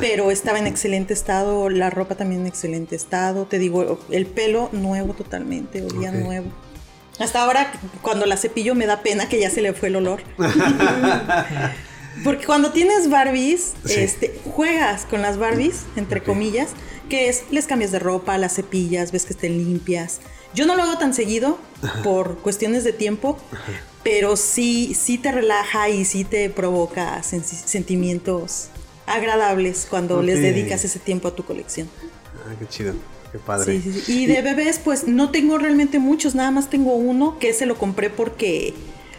[0.00, 3.46] Pero estaba en excelente estado, la ropa también en excelente estado.
[3.46, 6.46] Te digo, el pelo nuevo totalmente, olía nuevo.
[7.18, 10.22] Hasta ahora, cuando la cepillo, me da pena que ya se le fue el olor.
[12.22, 16.70] Porque cuando tienes Barbies, este, juegas con las Barbies, entre comillas,
[17.08, 20.20] que es, les cambias de ropa, las cepillas, ves que estén limpias.
[20.54, 21.58] Yo no lo hago tan seguido
[22.04, 23.36] por cuestiones de tiempo,
[24.04, 28.68] pero sí, sí te relaja y sí te provoca sentimientos
[29.06, 31.88] agradables cuando les dedicas ese tiempo a tu colección.
[32.46, 32.94] Ah, qué chido.
[33.32, 33.82] Qué padre.
[34.06, 37.76] Y de bebés, pues no tengo realmente muchos, nada más tengo uno que se lo
[37.76, 38.74] compré porque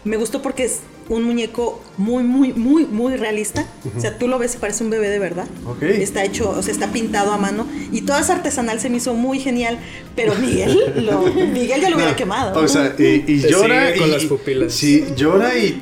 [0.06, 0.80] me gustó porque es
[1.10, 3.66] un muñeco muy, muy, muy, muy realista.
[3.96, 5.48] O sea, tú lo ves y parece un bebé de verdad.
[5.82, 7.68] Está hecho, o sea, está pintado a mano.
[7.92, 9.78] Y todo es artesanal, se me hizo muy genial.
[10.16, 12.60] Pero Miguel, lo, Miguel ya lo hubiera quemado.
[12.60, 13.94] O sea, y, llora.
[13.96, 14.74] con las pupilas.
[14.74, 15.82] Sí, llora y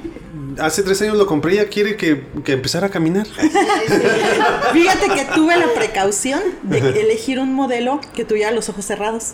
[0.59, 3.28] hace tres años lo compré y ya quiere que, empezara a caminar.
[4.74, 9.34] Fíjate que tuve la precaución de elegir un modelo que tuviera los ojos cerrados.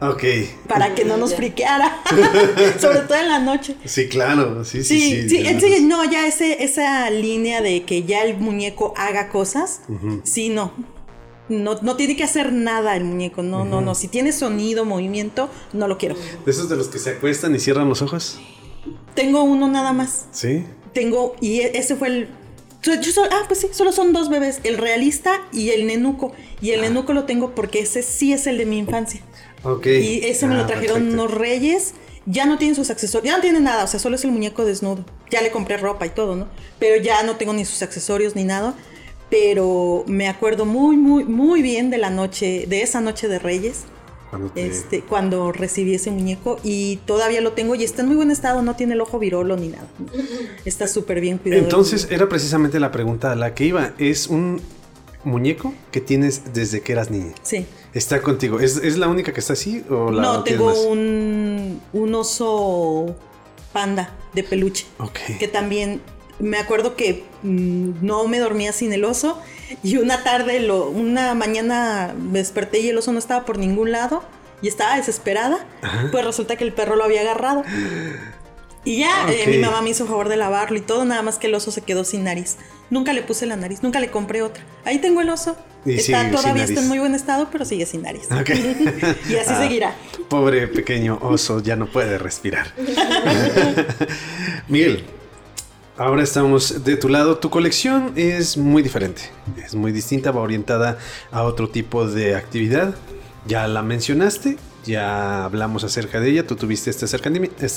[0.00, 0.22] Ok.
[0.68, 2.02] Para que no nos friqueara.
[2.80, 3.76] Sobre todo en la noche.
[3.84, 4.64] Sí, claro.
[4.64, 5.38] Sí, sí, sí.
[5.38, 9.82] sí, no, ya ese, esa línea de que ya el muñeco haga cosas.
[10.22, 10.72] Sí, no.
[11.48, 13.42] No, no tiene que hacer nada el muñeco.
[13.42, 13.94] No, no, no.
[13.94, 16.14] Si tiene sonido, movimiento, no lo quiero.
[16.44, 18.38] ¿De esos de los que se acuestan y cierran los ojos?
[19.14, 20.26] Tengo uno nada más.
[20.30, 20.64] Sí.
[20.92, 22.28] Tengo, y e, ese fue el.
[23.30, 26.32] ah, pues sí, solo son dos bebés, el realista y el nenuco.
[26.60, 26.82] Y el ah.
[26.84, 29.22] nenuco lo tengo porque ese sí es el de mi infancia.
[29.62, 29.86] Ok.
[29.86, 31.94] Y ese me lo ah, trajeron unos reyes.
[32.26, 34.66] Ya no tienen sus accesorios, ya no tiene nada, o sea, solo es el muñeco
[34.66, 35.02] desnudo.
[35.30, 36.46] Ya le compré ropa y todo, ¿no?
[36.78, 38.74] Pero ya no tengo ni sus accesorios ni nada.
[39.30, 43.84] Pero me acuerdo muy, muy, muy bien de la noche, de esa noche de Reyes
[44.30, 48.30] cuando, este, cuando recibí ese muñeco y todavía lo tengo y está en muy buen
[48.30, 49.88] estado, no tiene el ojo virolo ni nada.
[50.64, 51.62] Está súper bien cuidado.
[51.62, 53.94] Entonces era precisamente la pregunta a la que iba.
[53.98, 54.60] ¿Es un
[55.24, 57.32] muñeco que tienes desde que eras niña?
[57.42, 57.66] Sí.
[57.98, 58.60] ¿Está contigo?
[58.60, 59.84] ¿Es, la única que está así?
[59.90, 63.16] O la no, tengo un, un oso
[63.72, 64.86] panda de peluche.
[65.40, 66.00] Que también
[66.38, 69.42] me acuerdo que mm, no me dormía sin el oso
[69.82, 73.90] y una tarde, lo, una mañana me desperté y el oso no estaba por ningún
[73.90, 74.22] lado
[74.62, 75.66] y estaba desesperada.
[76.12, 77.64] Pues resulta que el perro lo había agarrado.
[78.84, 81.48] Y ya eh, mi mamá me hizo favor de lavarlo y todo, nada más que
[81.48, 82.58] el oso se quedó sin nariz.
[82.90, 84.62] Nunca le puse la nariz, nunca le compré otra.
[84.84, 85.56] Ahí tengo el oso.
[85.94, 88.28] Está, todavía está en muy buen estado, pero sigue sin nariz.
[89.28, 89.96] y así ah, seguirá.
[90.28, 92.72] Pobre pequeño oso, ya no puede respirar.
[94.68, 95.04] Miguel,
[95.98, 97.38] Ahora estamos de tu lado.
[97.38, 99.22] Tu colección es muy diferente.
[99.64, 100.96] Es muy distinta, va orientada
[101.32, 102.94] a otro tipo de actividad.
[103.48, 106.46] Ya la mencionaste, ya hablamos acerca de ella.
[106.46, 107.04] Tú tuviste este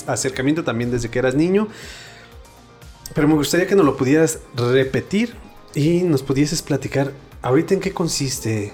[0.06, 1.66] acercamiento también desde que eras niño.
[3.12, 5.34] Pero me gustaría que nos lo pudieras repetir
[5.74, 7.12] y nos pudieses platicar
[7.42, 8.72] ahorita en qué consiste,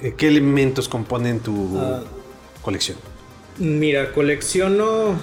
[0.00, 2.02] eh, qué elementos componen tu ah.
[2.62, 2.98] colección.
[3.58, 5.16] Mira, colecciono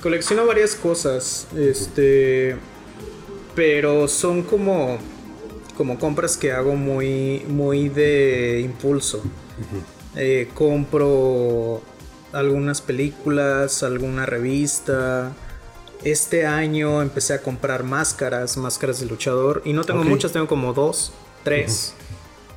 [0.00, 2.56] colecciono varias cosas, este,
[3.54, 4.98] pero son como,
[5.76, 9.22] como compras que hago muy, muy de impulso.
[10.16, 11.82] Eh, compro
[12.32, 15.32] algunas películas, alguna revista.
[16.04, 19.62] Este año empecé a comprar máscaras, máscaras de luchador.
[19.64, 21.12] Y no tengo muchas, tengo como dos,
[21.44, 21.94] tres.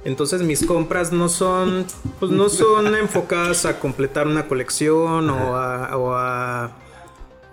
[0.05, 1.85] Entonces mis compras no son,
[2.19, 6.71] pues no son enfocadas a completar una colección o a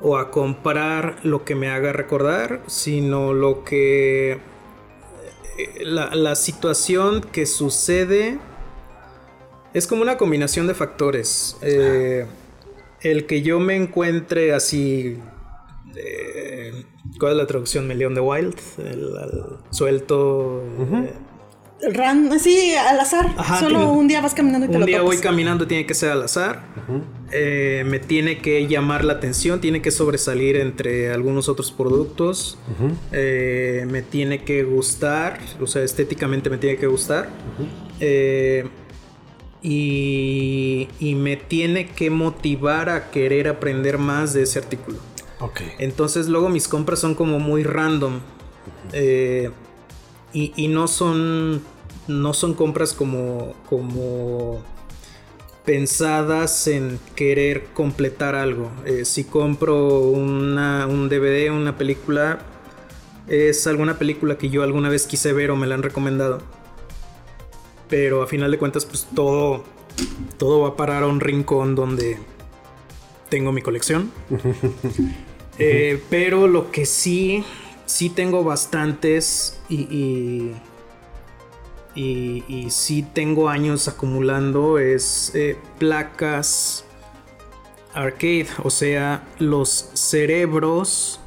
[0.02, 4.38] o a comprar lo que me haga recordar, sino lo que...
[5.58, 8.38] Eh, la, situación que sucede
[9.74, 11.56] es como una combinación de factores.
[11.62, 12.26] Eh,
[13.02, 15.18] el que yo me encuentre así...
[17.18, 17.88] ¿Cuál es la traducción?
[17.88, 19.10] León de Wild, el,
[19.70, 20.62] suelto.
[21.82, 23.34] Run, sí, al azar.
[23.58, 26.22] Solo un día vas caminando y te Un día voy caminando, tiene que ser al
[26.22, 26.62] azar.
[27.32, 32.58] Eh, me tiene que llamar la atención, tiene que sobresalir entre algunos otros productos.
[33.12, 37.30] Eh, me tiene que gustar, o sea, estéticamente me tiene que gustar.
[38.00, 38.68] Eh,
[39.62, 44.96] y, y, me tiene que motivar a querer aprender más de ese artículo.
[45.78, 48.20] Entonces luego mis compras son como muy random.
[50.32, 51.62] Y, no son
[52.08, 54.62] no son compras como como
[55.64, 58.70] pensadas en querer completar algo.
[58.84, 62.40] Eh, si compro una, un DVD, una película,
[63.28, 66.40] es alguna película que yo alguna vez quise ver o me la han recomendado.
[67.88, 69.64] Pero a final de cuentas, pues todo,
[70.38, 72.18] todo va a parar a un rincón donde
[73.28, 74.10] tengo mi colección.
[75.60, 77.44] Eh, pero lo que sí,
[77.84, 80.52] sí tengo bastantes y,
[81.94, 86.84] y, sí tengo años acumulando es eh, placas
[87.92, 91.20] arcade, o sea, los cerebros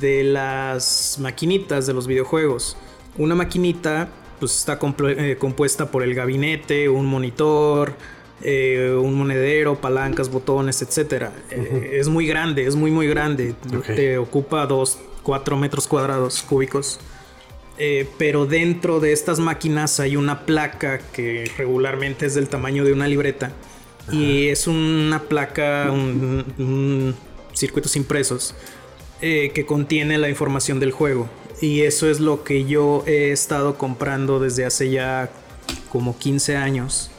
[0.00, 2.76] de las maquinitas de los videojuegos.
[3.18, 4.08] Una maquinita
[4.40, 7.94] pues está eh, compuesta por el gabinete, un monitor,
[8.42, 11.28] eh, un monedero, palancas, botones, etc.
[11.50, 13.54] Eh, es muy grande, es muy muy grande.
[13.86, 17.00] Te ocupa 2, 4 metros cuadrados cúbicos.
[17.76, 22.92] Eh, pero dentro de estas máquinas hay una placa que regularmente es del tamaño de
[22.92, 23.52] una libreta.
[24.10, 27.14] Y es una placa, un,
[27.54, 28.56] circuitos impresos,
[29.20, 31.28] que contiene la información del juego.
[31.60, 35.30] Y eso es lo que yo he estado comprando desde hace ya
[35.90, 37.10] como 15 años.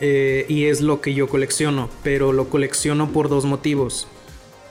[0.00, 4.06] Eh, y es lo que yo colecciono, pero lo colecciono por dos motivos.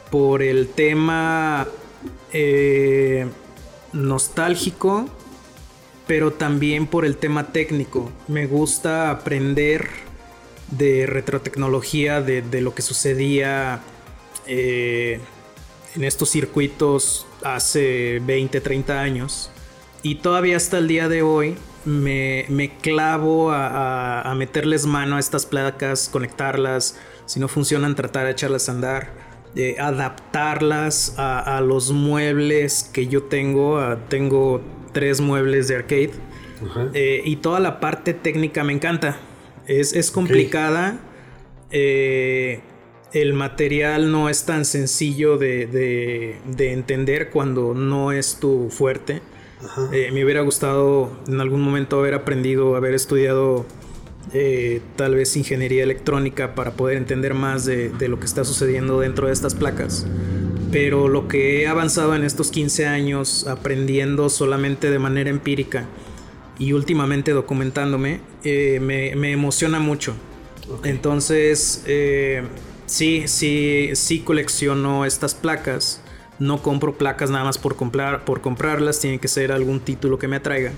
[0.09, 1.67] Por el tema
[2.31, 3.27] eh,
[3.91, 5.07] nostálgico,
[6.07, 8.09] pero también por el tema técnico.
[8.27, 9.89] Me gusta aprender
[10.71, 13.81] de retrotecnología, de, lo que sucedía
[14.45, 15.19] eh,
[15.95, 19.49] en estos circuitos hace 20, 30 años.
[20.03, 26.09] Y todavía hasta el día de hoy me, clavo a, meterles mano a estas placas,
[26.09, 29.13] conectarlas, si no funcionan tratar de echarlas a andar,
[29.79, 34.61] adaptarlas a, los muebles que yo tengo, tengo
[34.93, 36.11] tres muebles de arcade.
[36.93, 39.17] Eh, y toda la parte técnica me encanta,
[39.67, 40.99] es, complicada.
[41.71, 42.61] Eh,
[43.13, 49.21] el material no es tan sencillo de, entender cuando no es tu fuerte.
[49.91, 53.65] Eh, me hubiera gustado en algún momento haber aprendido, haber estudiado
[54.33, 59.27] eh, tal vez ingeniería electrónica para poder entender más de, lo que está sucediendo dentro
[59.27, 60.05] de estas placas.
[60.71, 65.85] Pero lo que he avanzado en estos 15 años aprendiendo solamente de manera empírica
[66.59, 70.13] y últimamente documentándome, eh, me, emociona mucho.
[70.83, 71.83] Entonces,
[72.85, 76.01] sí, sí, sí colecciono estas placas
[76.39, 80.27] no compro placas nada más por, comprar, por comprarlas, tiene que ser algún título que
[80.27, 80.71] me atraiga.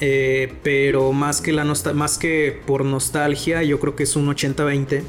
[0.00, 5.02] Eh, pero más que, la más que por nostalgia, yo creo que es un 80-20.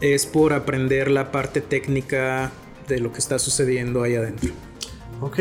[0.00, 2.52] Es por aprender la parte técnica
[2.86, 4.50] de lo que está sucediendo ahí adentro.
[5.20, 5.40] Ok,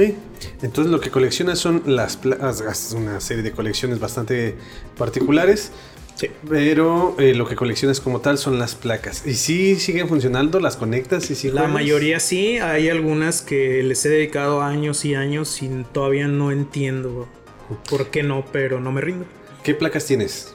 [0.63, 4.55] entonces lo que coleccionas son las placas, una serie de colecciones bastante
[4.97, 5.71] particulares.
[6.49, 9.25] Pero eh, lo que coleccionas como tal son las placas.
[9.25, 10.59] ¿Y si siguen funcionando?
[10.59, 11.29] ¿Las conectas?
[11.29, 12.57] y La mayoría sí.
[12.59, 17.27] Hay algunas que les he dedicado años y años y todavía no entiendo
[17.89, 19.25] por qué no, pero no me rindo.
[19.63, 20.53] ¿Qué placas tienes?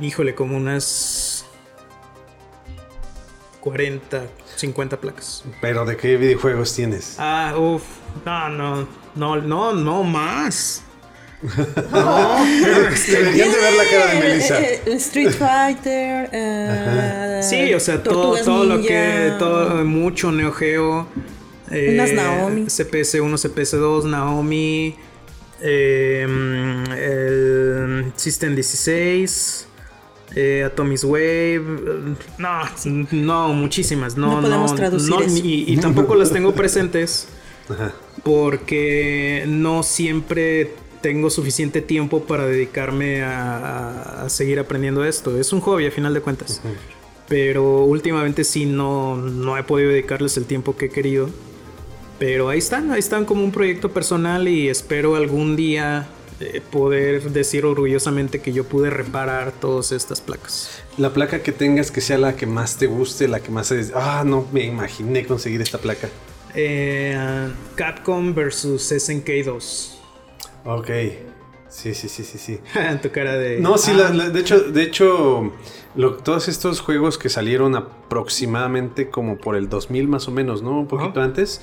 [0.00, 1.44] híjole, como unas
[3.60, 4.26] 40,
[4.56, 5.44] 50 placas.
[5.60, 7.16] ¿Pero de qué videojuegos tienes?
[7.18, 7.82] Ah, uff.
[8.24, 10.82] No, no, no, no, no más.
[11.40, 12.44] No,
[13.06, 14.60] deberían de ver la cara de Melissa.
[14.60, 16.28] Eh, eh, Street Fighter.
[16.32, 19.32] Uh, sí, o sea, todo, todo lo que.
[19.38, 21.06] Todo, mucho Neo Geo.
[21.70, 22.66] Eh, Unas Naomi.
[22.66, 24.96] CPS 1, CPS 2, Naomi.
[25.60, 26.26] Eh,
[26.96, 29.68] el System 16.
[30.34, 31.62] Eh, Atomic Wave.
[32.38, 32.60] No,
[33.12, 34.16] no, muchísimas.
[34.16, 37.28] No, no, no, y, y, tampoco las tengo presentes.
[38.24, 40.74] Porque no siempre
[41.08, 45.40] tengo suficiente tiempo para dedicarme a, seguir aprendiendo esto.
[45.40, 46.60] Es un hobby a final de cuentas.
[47.28, 51.30] Pero últimamente sí no, no he podido dedicarles el tiempo que he querido.
[52.18, 56.08] Pero ahí están, ahí están como un proyecto personal y espero algún día
[56.40, 60.82] eh, poder decir orgullosamente que yo pude reparar todas estas placas.
[60.98, 63.72] La placa que tengas que sea la que más te guste, la que más...
[63.94, 66.10] Ah, no, me imaginé conseguir esta placa.
[66.54, 67.16] Eh,
[67.76, 69.97] Capcom versus SNK 2.
[70.68, 70.90] Ok.
[71.70, 72.60] Sí, sí, sí, sí, sí.
[73.02, 73.58] tu cara de.
[73.58, 74.10] No, sí, ah.
[74.10, 75.52] de hecho, de hecho
[76.22, 80.78] todos estos juegos que salieron aproximadamente como por el 2000 más o menos, ¿no?
[80.78, 81.62] Un poquito antes.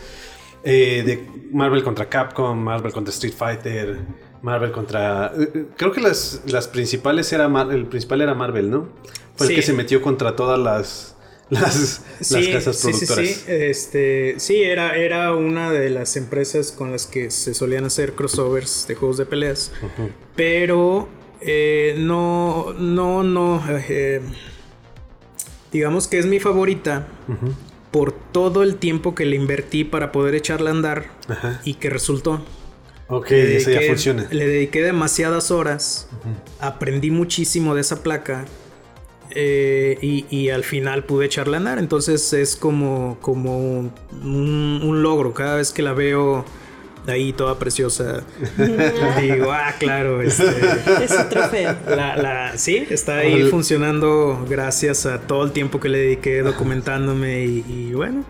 [0.63, 3.99] Eh, de Marvel contra Capcom, Marvel contra Street Fighter,
[4.41, 5.31] Marvel contra.
[5.37, 7.45] Eh, eh, creo que las, las principales era.
[7.71, 8.89] el principal era Marvel, ¿no?
[9.35, 11.14] Fue el que se metió contra todas las
[11.49, 13.27] las, casas productoras.
[13.27, 17.85] Sí, sí, Este, sí era, era una de las empresas con las que se solían
[17.85, 19.71] hacer crossovers de juegos de peleas.
[20.35, 21.07] Pero
[21.41, 23.63] eh, no, no, no.
[23.89, 24.21] Eh,
[25.71, 27.07] digamos que es mi favorita
[27.91, 31.05] por todo el tiempo que le invertí para poder echarla a andar
[31.63, 32.43] y que resultó.
[33.07, 34.27] Ok, eso ya funciona.
[34.31, 36.09] Le dediqué demasiadas horas,
[36.59, 38.45] aprendí muchísimo de esa placa
[39.31, 41.79] eh, y, al final pude echarla a andar.
[41.79, 45.33] Entonces es como, como un, logro.
[45.33, 46.45] Cada vez que la veo
[47.07, 48.23] ahí toda preciosa,
[49.21, 50.21] digo, ah, claro.
[50.21, 50.45] Este,
[51.03, 51.75] es un trofeo.
[52.55, 58.23] sí, está ahí funcionando gracias a todo el tiempo que le dediqué documentándome y, bueno,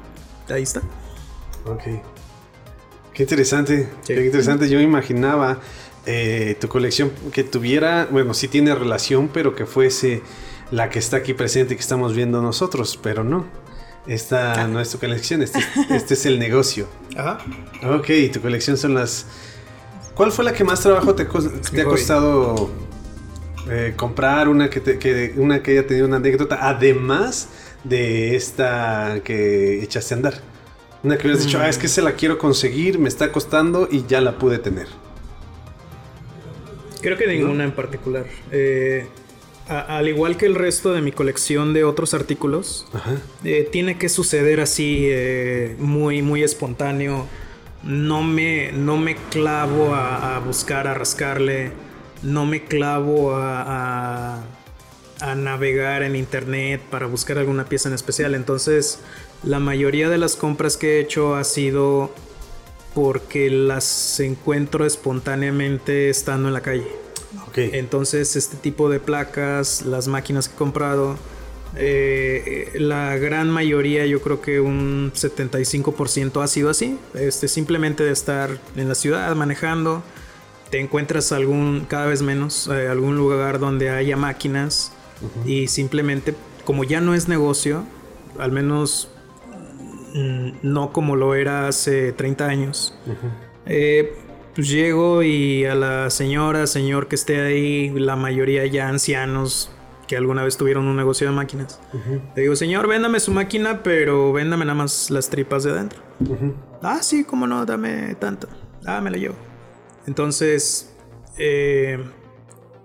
[0.50, 0.82] ahí está.
[1.66, 1.84] Ok.
[3.14, 3.90] Qué interesante.
[4.06, 4.70] Qué interesante.
[4.70, 5.60] Yo imaginaba
[6.06, 10.22] eh, tu colección que tuviera, bueno, sí tiene relación, pero que fuese
[10.76, 13.46] la que está aquí presente y que estamos viendo nosotros, pero no.
[14.08, 14.68] Esta ah.
[14.68, 15.60] no es tu colección, este,
[15.90, 16.88] este, es el negocio.
[17.16, 17.38] Ajá.
[17.96, 19.26] Ok, tu colección son las...
[20.16, 22.70] ¿Cuál fue la que más trabajo te, ha costado
[23.70, 24.50] eh, comprar?
[24.50, 27.48] Una que, que, una que haya tenido una anécdota, además
[27.86, 30.42] de esta que echaste a andar.
[31.04, 34.06] Una que hubieras dicho, ah, es que se la quiero conseguir, me está costando y
[34.08, 34.88] ya la pude tener.
[37.02, 38.26] Creo que ninguna en particular.
[38.52, 39.08] Eh,
[39.68, 42.86] al igual que el resto de mi colección de otros artículos,
[43.44, 47.26] eh, tiene que suceder así eh, muy, muy espontáneo.
[47.84, 51.72] No me, no me clavo a, buscar, a rascarle.
[52.22, 54.44] No me clavo a,
[55.22, 58.36] a, navegar en internet para buscar alguna pieza en especial.
[58.36, 59.00] Entonces,
[59.44, 62.14] la mayoría de las compras que he hecho ha sido
[62.94, 67.05] porque las encuentro espontáneamente estando en la calle.
[67.58, 71.18] Entonces, este tipo de placas, las máquinas que he comprado,
[71.78, 76.98] eh, la gran mayoría, yo creo que un 75% ha sido así.
[77.14, 80.04] Este, simplemente de estar en la ciudad manejando,
[80.70, 84.92] te encuentras algún, cada vez menos, eh, algún lugar donde haya máquinas
[85.46, 86.36] y simplemente,
[86.66, 87.86] como ya no es negocio,
[88.38, 89.10] al menos
[90.14, 92.94] mm, no como lo era hace 30 años,
[94.56, 99.70] pues llego y a la señora, señor que esté ahí, la mayoría ya ancianos
[100.08, 101.82] que alguna vez tuvieron un negocio de máquinas.
[102.36, 106.00] Le digo, señor, véndame su máquina, pero véndame nada más las tripas de adentro.
[106.82, 108.48] Ah, sí, cómo no, dame tanto.
[108.86, 109.36] Ah, me la llevo.
[110.06, 110.96] Entonces,
[111.38, 112.00] eh,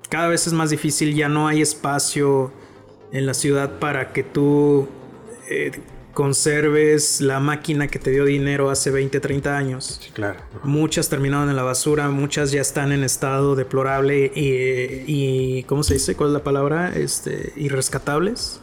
[0.08, 2.52] cada vez es más difícil, ya no hay espacio
[3.12, 4.88] en la ciudad para que tú
[5.48, 5.72] eh,
[6.12, 9.98] conserves la máquina que te dio dinero hace 20, 30 años.
[10.00, 10.40] Sí, claro.
[10.64, 16.14] Muchas terminaron en la basura, muchas ya están en estado deplorable y, ¿cómo se dice?
[16.14, 16.92] ¿Cuál es la palabra?
[16.94, 18.60] Este, irrescatables.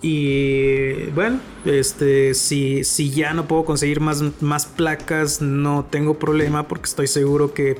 [0.00, 6.68] Y bueno, este, si, si ya no puedo conseguir más, más placas, no tengo problema
[6.68, 7.78] porque estoy seguro que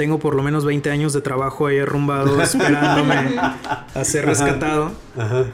[0.00, 4.92] tengo por lo menos 20 años de trabajo ahí arrumbado esperándome a ser rescatado.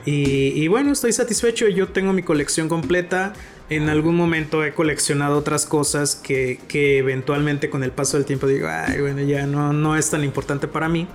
[0.04, 1.66] Y, bueno, estoy satisfecho.
[1.66, 3.32] Yo tengo mi colección completa.
[3.70, 8.68] En algún momento he coleccionado otras cosas que, eventualmente con el paso del tiempo digo,
[8.70, 11.08] ay, bueno, ya no, no es tan importante para mí.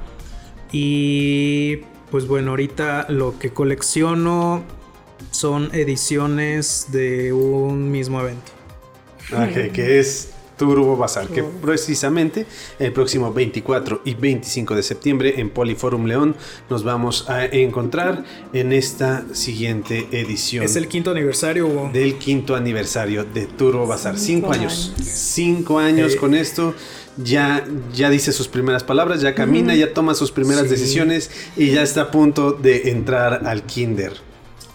[0.74, 1.78] Y
[2.12, 4.62] pues bueno, ahorita lo que colecciono
[5.32, 8.52] son ediciones de un mismo evento.
[9.32, 12.46] Ok, que es Turbo Bazar, que precisamente
[12.78, 16.36] el próximo 24 y 25 de septiembre en Poliforum León
[16.70, 20.64] nos vamos a encontrar en esta siguiente edición.
[20.64, 24.20] Es el quinto aniversario, Del quinto aniversario de Turbo Bazar.
[24.20, 24.94] Cinco, años.
[25.02, 26.76] Cinco años con esto
[27.18, 31.82] ya, ya dice sus primeras palabras, ya camina, ya toma sus primeras decisiones y ya
[31.82, 34.31] está a punto de entrar al kinder.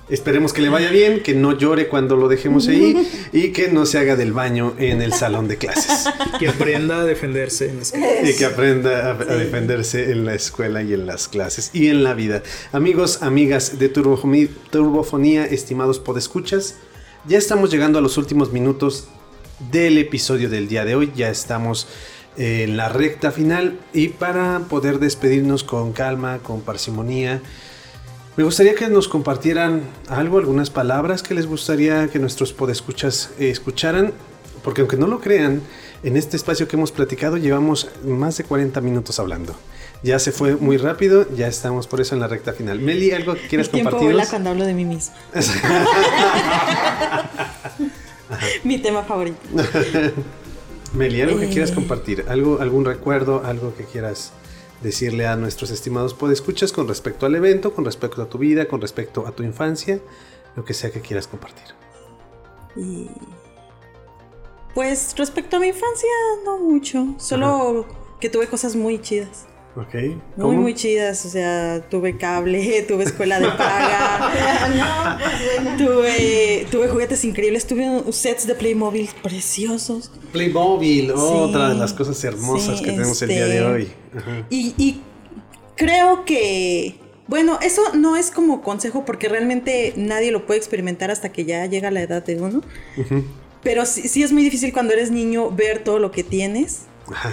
[0.08, 3.86] Esperemos que le vaya bien, que no llore cuando lo dejemos ahí y que no
[3.86, 6.08] se haga del baño en el salón de clases.
[6.38, 7.80] Que aprenda a defenderse en
[8.28, 12.14] Y que aprenda a, defenderse en la escuela y en las clases y en la
[12.14, 12.42] vida.
[12.72, 16.76] Amigos, amigas de Turbofonía, estimados podescuchas,
[17.26, 19.08] ya estamos llegando a los últimos minutos
[19.72, 21.12] del episodio del día de hoy.
[21.16, 21.88] Ya estamos
[22.36, 27.40] en la recta final y para poder despedirnos con calma, con parsimonía,
[28.36, 33.48] me gustaría que nos compartieran algo, algunas palabras que les gustaría que nuestros podescuchas eh,
[33.48, 34.12] escucharan,
[34.62, 35.62] porque aunque no lo crean,
[36.02, 39.56] en este espacio que hemos platicado llevamos más de 40 minutos hablando.
[40.02, 42.78] Ya se fue muy rápido, ya estamos por eso en la recta final.
[42.78, 44.14] Meli, ¿algo que quieras compartir?
[44.28, 45.14] cuando hablo de mí mismo.
[48.64, 49.38] Mi tema favorito.
[50.92, 51.74] Meli, ¿algo que quieras eh.
[51.74, 52.26] compartir?
[52.28, 53.42] ¿Algo, ¿Algún recuerdo?
[53.44, 54.32] ¿Algo que quieras
[54.82, 58.80] decirle a nuestros estimados podescuchas con respecto al evento, con respecto a tu vida, con
[58.80, 60.00] respecto a tu infancia,
[60.54, 61.64] lo que sea que quieras compartir.
[64.74, 66.10] Pues respecto a mi infancia,
[66.44, 67.14] no mucho.
[67.18, 67.86] Solo
[68.20, 69.46] que tuve cosas muy chidas.
[69.76, 69.94] Ok.
[70.36, 71.26] Muy, muy chidas.
[71.26, 75.18] O sea, tuve cable, tuve escuela de paga.
[75.78, 80.10] tuve, tuve juguetes increíbles, tuve sets de Playmobil preciosos.
[80.32, 83.92] Playmobil, otra de las cosas hermosas que tenemos el día de este, hoy.
[84.50, 85.00] Y, y
[85.76, 87.00] creo que.
[87.28, 91.66] Bueno, eso no es como consejo porque realmente nadie lo puede experimentar hasta que ya
[91.66, 92.62] llega la edad de uno.
[93.64, 96.82] Pero sí, sí, es muy difícil cuando eres niño ver todo lo que tienes.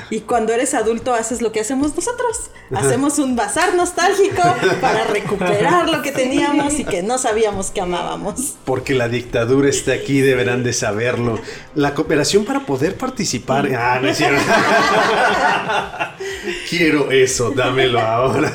[0.09, 2.49] Y cuando eres adulto haces lo que hacemos nosotros.
[2.73, 4.41] Hacemos un bazar nostálgico
[4.81, 8.55] para recuperar lo que teníamos y que no sabíamos que amábamos.
[8.65, 11.39] Porque la dictadura está aquí, deberán de saberlo.
[11.75, 13.69] La cooperación para poder participar.
[13.75, 14.41] Ah, no es cierto.
[16.69, 18.51] Quiero eso, dámelo ahora.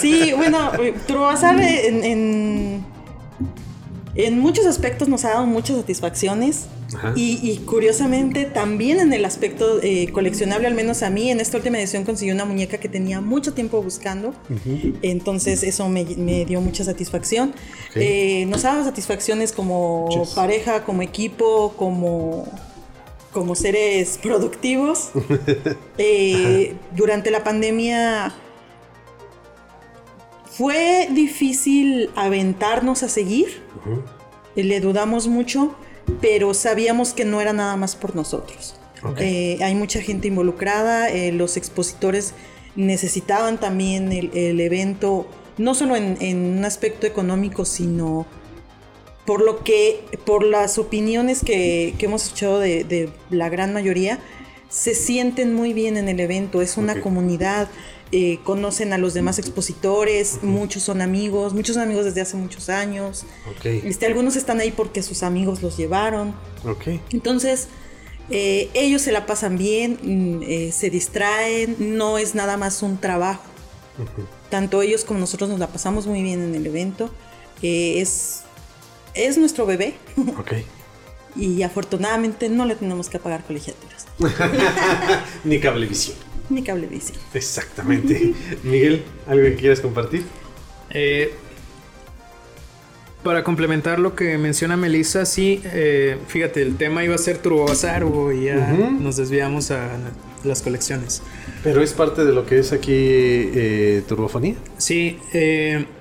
[0.00, 0.72] sí, bueno,
[1.06, 2.79] Turbazar en, en,
[4.14, 6.66] en muchos aspectos nos ha dado muchas satisfacciones.
[7.14, 11.78] Y, curiosamente también en el aspecto eh, coleccionable, al menos a mí, en esta última
[11.78, 14.34] edición conseguí una muñeca que tenía mucho tiempo buscando.
[15.02, 17.54] Entonces eso me, dio mucha satisfacción.
[17.94, 22.48] Eh, nos ha dado satisfacciones como pareja, como equipo, como
[23.32, 25.10] como seres productivos.
[26.02, 28.32] Eh, durante la pandemia
[30.60, 33.62] fue difícil aventarnos a seguir.
[34.54, 35.74] Le dudamos mucho
[36.20, 38.76] pero sabíamos que no era nada más por nosotros.
[39.18, 42.34] Eh, hay mucha gente involucrada, eh, los expositores
[42.76, 48.26] necesitaban también el, evento, no solo en, un aspecto económico, sino
[49.24, 54.18] por lo que, por las opiniones que, hemos escuchado de, la gran mayoría,
[54.68, 57.68] se sienten muy bien en el evento, es una comunidad,
[58.12, 62.68] eh, conocen a los demás expositores, muchos son amigos, muchos son amigos desde hace muchos
[62.68, 63.24] años.
[63.62, 66.34] Este, algunos están ahí porque sus amigos los llevaron.
[67.12, 67.68] Entonces,
[68.28, 72.98] eh, ellos se la pasan bien, mm, eh, se distraen, no es nada más un
[72.98, 73.44] trabajo.
[74.48, 77.10] Tanto ellos como nosotros nos la pasamos muy bien en el evento.
[77.62, 78.40] es,
[79.14, 79.94] es nuestro bebé.
[81.36, 84.06] y afortunadamente no le tenemos que pagar colegiaturas.
[85.44, 87.18] Ni cablevisión mi cablevisión.
[87.34, 88.34] Exactamente.
[88.62, 90.24] Miguel, ¿algo que quieras compartir?
[90.90, 91.32] Eh,
[93.22, 98.32] para complementar lo que menciona Melissa, sí, eh, fíjate, el tema iba a ser Turbo
[98.32, 99.90] y ya nos desviamos a
[100.42, 101.22] las colecciones.
[101.62, 104.54] Pero es parte de lo que es aquí eh, Turbofonía.
[104.78, 105.18] Sí,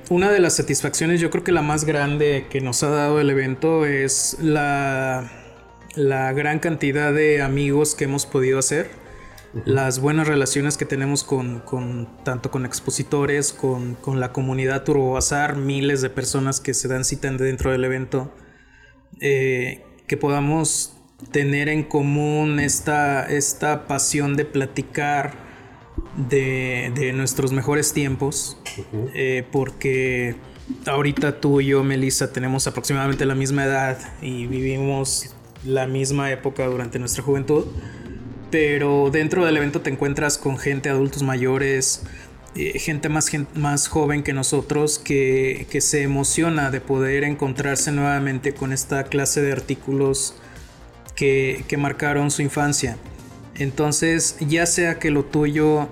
[0.10, 3.30] una de las satisfacciones, yo creo que la más grande que nos ha dado el
[3.30, 5.30] evento es la,
[5.96, 9.09] la gran cantidad de amigos que hemos podido hacer
[9.66, 11.64] las buenas relaciones que tenemos con,
[12.24, 17.72] tanto con expositores, con, la comunidad Turbobazar, miles de personas que se dan cita dentro
[17.72, 18.32] del evento,
[19.20, 20.94] eh, que podamos
[21.32, 25.34] tener en común esta, esta pasión de platicar
[26.16, 28.58] de, nuestros mejores tiempos,
[29.14, 30.36] eh, porque
[30.86, 35.36] ahorita tú y yo, Melissa, tenemos aproximadamente la misma edad y vivimos
[35.66, 37.66] la misma época durante nuestra juventud
[38.52, 42.04] pero dentro del evento te encuentras con gente, adultos mayores,
[42.56, 48.74] eh, gente más, más joven que nosotros que, se emociona de poder encontrarse nuevamente con
[48.74, 50.36] esta clase de artículos
[51.16, 52.98] que, marcaron su infancia.
[53.56, 55.90] Entonces, ya sea que lo tuyo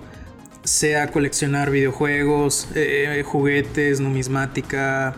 [0.64, 5.16] sea coleccionar videojuegos, eh, juguetes, numismática,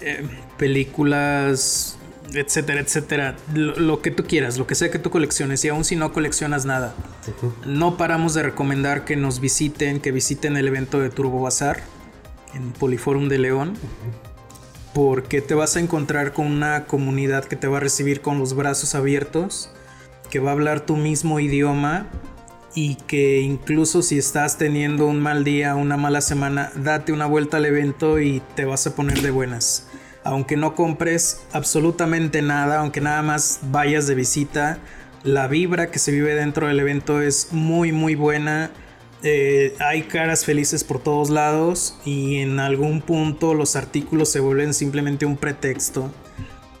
[0.00, 1.97] eh, películas,
[2.34, 3.36] etcétera, etcétera.
[3.54, 5.64] Lo, que tú quieras, lo que sea que tú colecciones.
[5.64, 6.94] Y aún si no coleccionas nada,
[7.66, 11.82] no paramos de recomendar que nos visiten, que visiten el evento de Turbo Bazar
[12.54, 13.74] en Poliforum de León.
[14.94, 18.54] Porque te vas a encontrar con una comunidad que te va a recibir con los
[18.54, 19.70] brazos abiertos,
[20.30, 22.06] que va a hablar tu mismo idioma
[22.74, 27.58] y que incluso si estás teniendo un mal día, una mala semana, date una vuelta
[27.58, 29.88] al evento y te vas a poner de buenas
[30.24, 34.78] aunque no compres absolutamente nada, aunque nada más vayas de visita,
[35.24, 38.70] la vibra que se vive dentro del evento es muy muy buena.
[39.22, 44.74] Eh, hay caras felices por todos lados y en algún punto los artículos se vuelven
[44.74, 46.12] simplemente un pretexto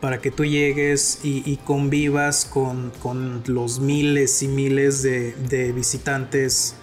[0.00, 2.92] para que tú llegues y, convivas con,
[3.46, 6.76] los miles y miles de, de, visitantes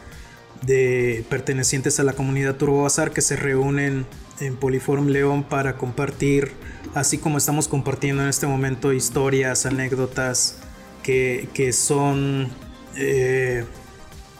[0.61, 4.05] de pertenecientes a la comunidad Turbo Bazar que se reúnen
[4.39, 6.51] en Poliforum León para compartir,
[6.93, 10.59] así como estamos compartiendo en este momento historias, anécdotas
[11.03, 12.49] que, son...
[12.95, 13.65] Eh,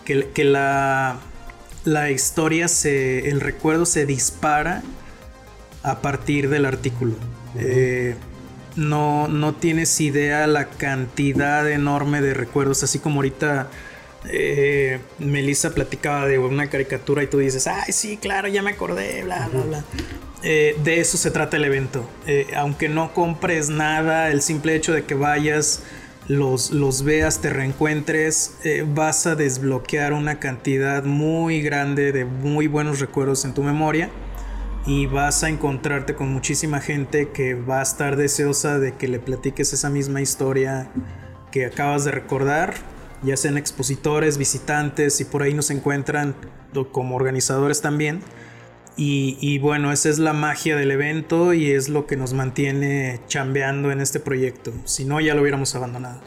[0.05, 1.17] que, la,
[1.83, 4.83] la, historia, se, el recuerdo se dispara
[5.83, 7.15] a partir del artículo.
[7.57, 8.15] Eh,
[8.75, 13.69] no, no tienes idea la cantidad enorme de recuerdos, así como ahorita
[14.29, 19.23] eh, Melissa platicaba de una caricatura y tú dices, ay, sí, claro, ya me acordé,
[19.23, 19.83] bla, bla, bla.
[20.43, 22.07] Eh, de eso se trata el evento.
[22.27, 25.81] Eh, aunque no compres nada, el simple hecho de que vayas,
[26.27, 28.55] los, los veas, te reencuentres,
[28.87, 34.09] vas a desbloquear una cantidad muy grande de muy buenos recuerdos en tu memoria
[34.87, 39.19] y vas a encontrarte con muchísima gente que va a estar deseosa de que le
[39.19, 40.89] platiques esa misma historia
[41.51, 42.73] que acabas de recordar
[43.25, 46.35] ya sean expositores, visitantes, y por ahí nos encuentran
[46.91, 48.21] como organizadores también.
[48.97, 53.91] Y, bueno, esa es la magia del evento y es lo que nos mantiene chambeando
[53.91, 54.71] en este proyecto.
[54.85, 56.21] Si no, ya lo hubiéramos abandonado.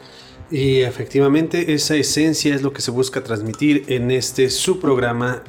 [0.51, 5.43] Y efectivamente, esa esencia es lo que se busca transmitir en este su programa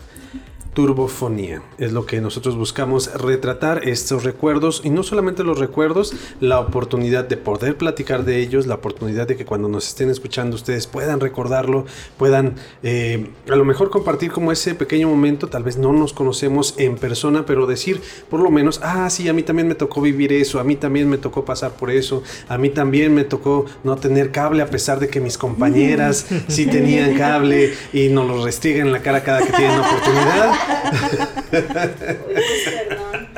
[0.75, 1.63] turbofonía.
[1.79, 7.25] Es lo que nosotros buscamos retratar estos recuerdos y no solamente los recuerdos, la oportunidad
[7.25, 11.21] de poder platicar de ellos, la oportunidad de que cuando nos estén escuchando ustedes puedan
[11.21, 16.13] recordarlo, puedan eh, a lo mejor compartir como ese pequeño momento, tal vez no nos
[16.13, 20.01] conocemos en persona, pero decir por lo menos, ah, sí, a mí también me tocó
[20.01, 23.67] vivir eso, a mí también me tocó pasar por eso, a mí también me tocó
[23.83, 28.45] no tener cable a pesar de que mis compañeras sí tenían cable y nos lo
[28.45, 30.60] restringen en la cara cada que tienen oportunidad.
[32.27, 33.29] Uy, pues, perdón.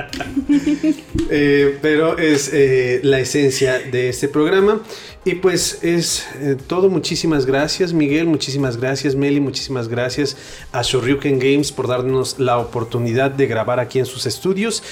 [1.31, 4.83] Eh, pero es eh, la esencia de este programa.
[5.25, 6.89] Y pues es eh, todo.
[6.89, 8.27] Muchísimas gracias, Miguel.
[8.27, 9.39] Muchísimas gracias, Meli.
[9.39, 10.37] Muchísimas gracias
[10.73, 14.83] a Shoryuken Games por darnos la oportunidad de grabar aquí en sus estudios.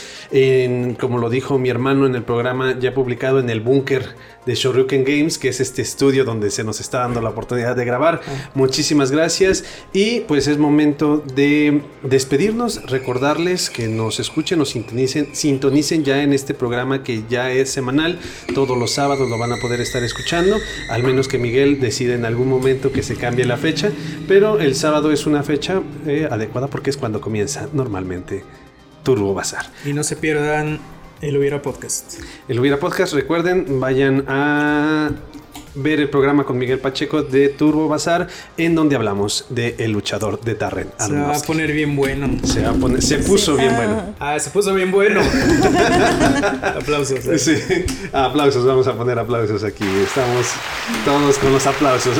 [1.01, 4.15] como lo dijo mi hermano en el programa ya publicado en el búnker
[4.47, 7.85] de Shoryuken Games, que es este estudio donde se nos está dando la oportunidad de
[7.85, 8.23] grabar.
[8.25, 8.51] Ah.
[8.55, 9.65] Muchísimas gracias.
[9.93, 16.33] Y pues es momento de despedirnos, recordarles que nos escuchen, nos sintonicen, sintonicen ya en
[16.33, 18.19] este programa que ya es semanal.
[18.55, 20.59] Todos los sábados lo van a poder estar escuchando escuchando,
[20.91, 23.91] al menos que Miguel decida en algún momento que se cambie la fecha,
[24.29, 28.45] pero el sábado es una fecha eh, adecuada porque es cuando comienza normalmente
[29.03, 29.67] Turbo Bazar.
[29.85, 30.79] Y no se pierdan
[31.23, 32.21] el Hubiera Podcast.
[32.49, 35.11] El Hubiera Podcast, recuerden, vayan a
[35.75, 40.41] ver el programa con Miguel Pacheco de Turbo Bazar, en donde hablamos de El luchador
[40.41, 42.29] de Darren Se va a poner bien bueno.
[42.45, 44.15] Se, va a poner, se puso bien bueno.
[44.19, 45.21] Ah, se puso bien bueno.
[46.63, 47.25] aplausos.
[47.27, 47.39] Eh.
[47.39, 47.55] Sí,
[48.13, 49.85] aplausos, vamos a poner aplausos aquí.
[50.03, 50.47] Estamos
[51.05, 52.17] todos con los aplausos.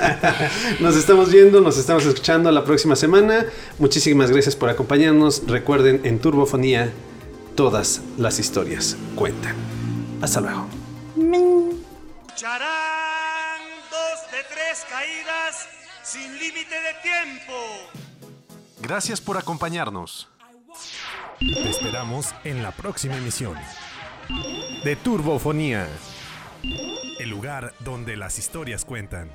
[0.80, 3.46] nos estamos viendo, nos estamos escuchando la próxima semana.
[3.78, 5.42] Muchísimas gracias por acompañarnos.
[5.46, 6.92] Recuerden, en Turbofonía,
[7.54, 9.54] todas las historias cuentan.
[10.20, 11.83] Hasta luego.
[12.34, 15.68] Charán, dos de tres caídas
[16.02, 17.54] sin límite de tiempo.
[18.80, 20.28] Gracias por acompañarnos.
[21.38, 23.56] Te esperamos en la próxima emisión
[24.82, 25.88] de Turbofonía,
[27.18, 29.30] el lugar donde las historias cuentan.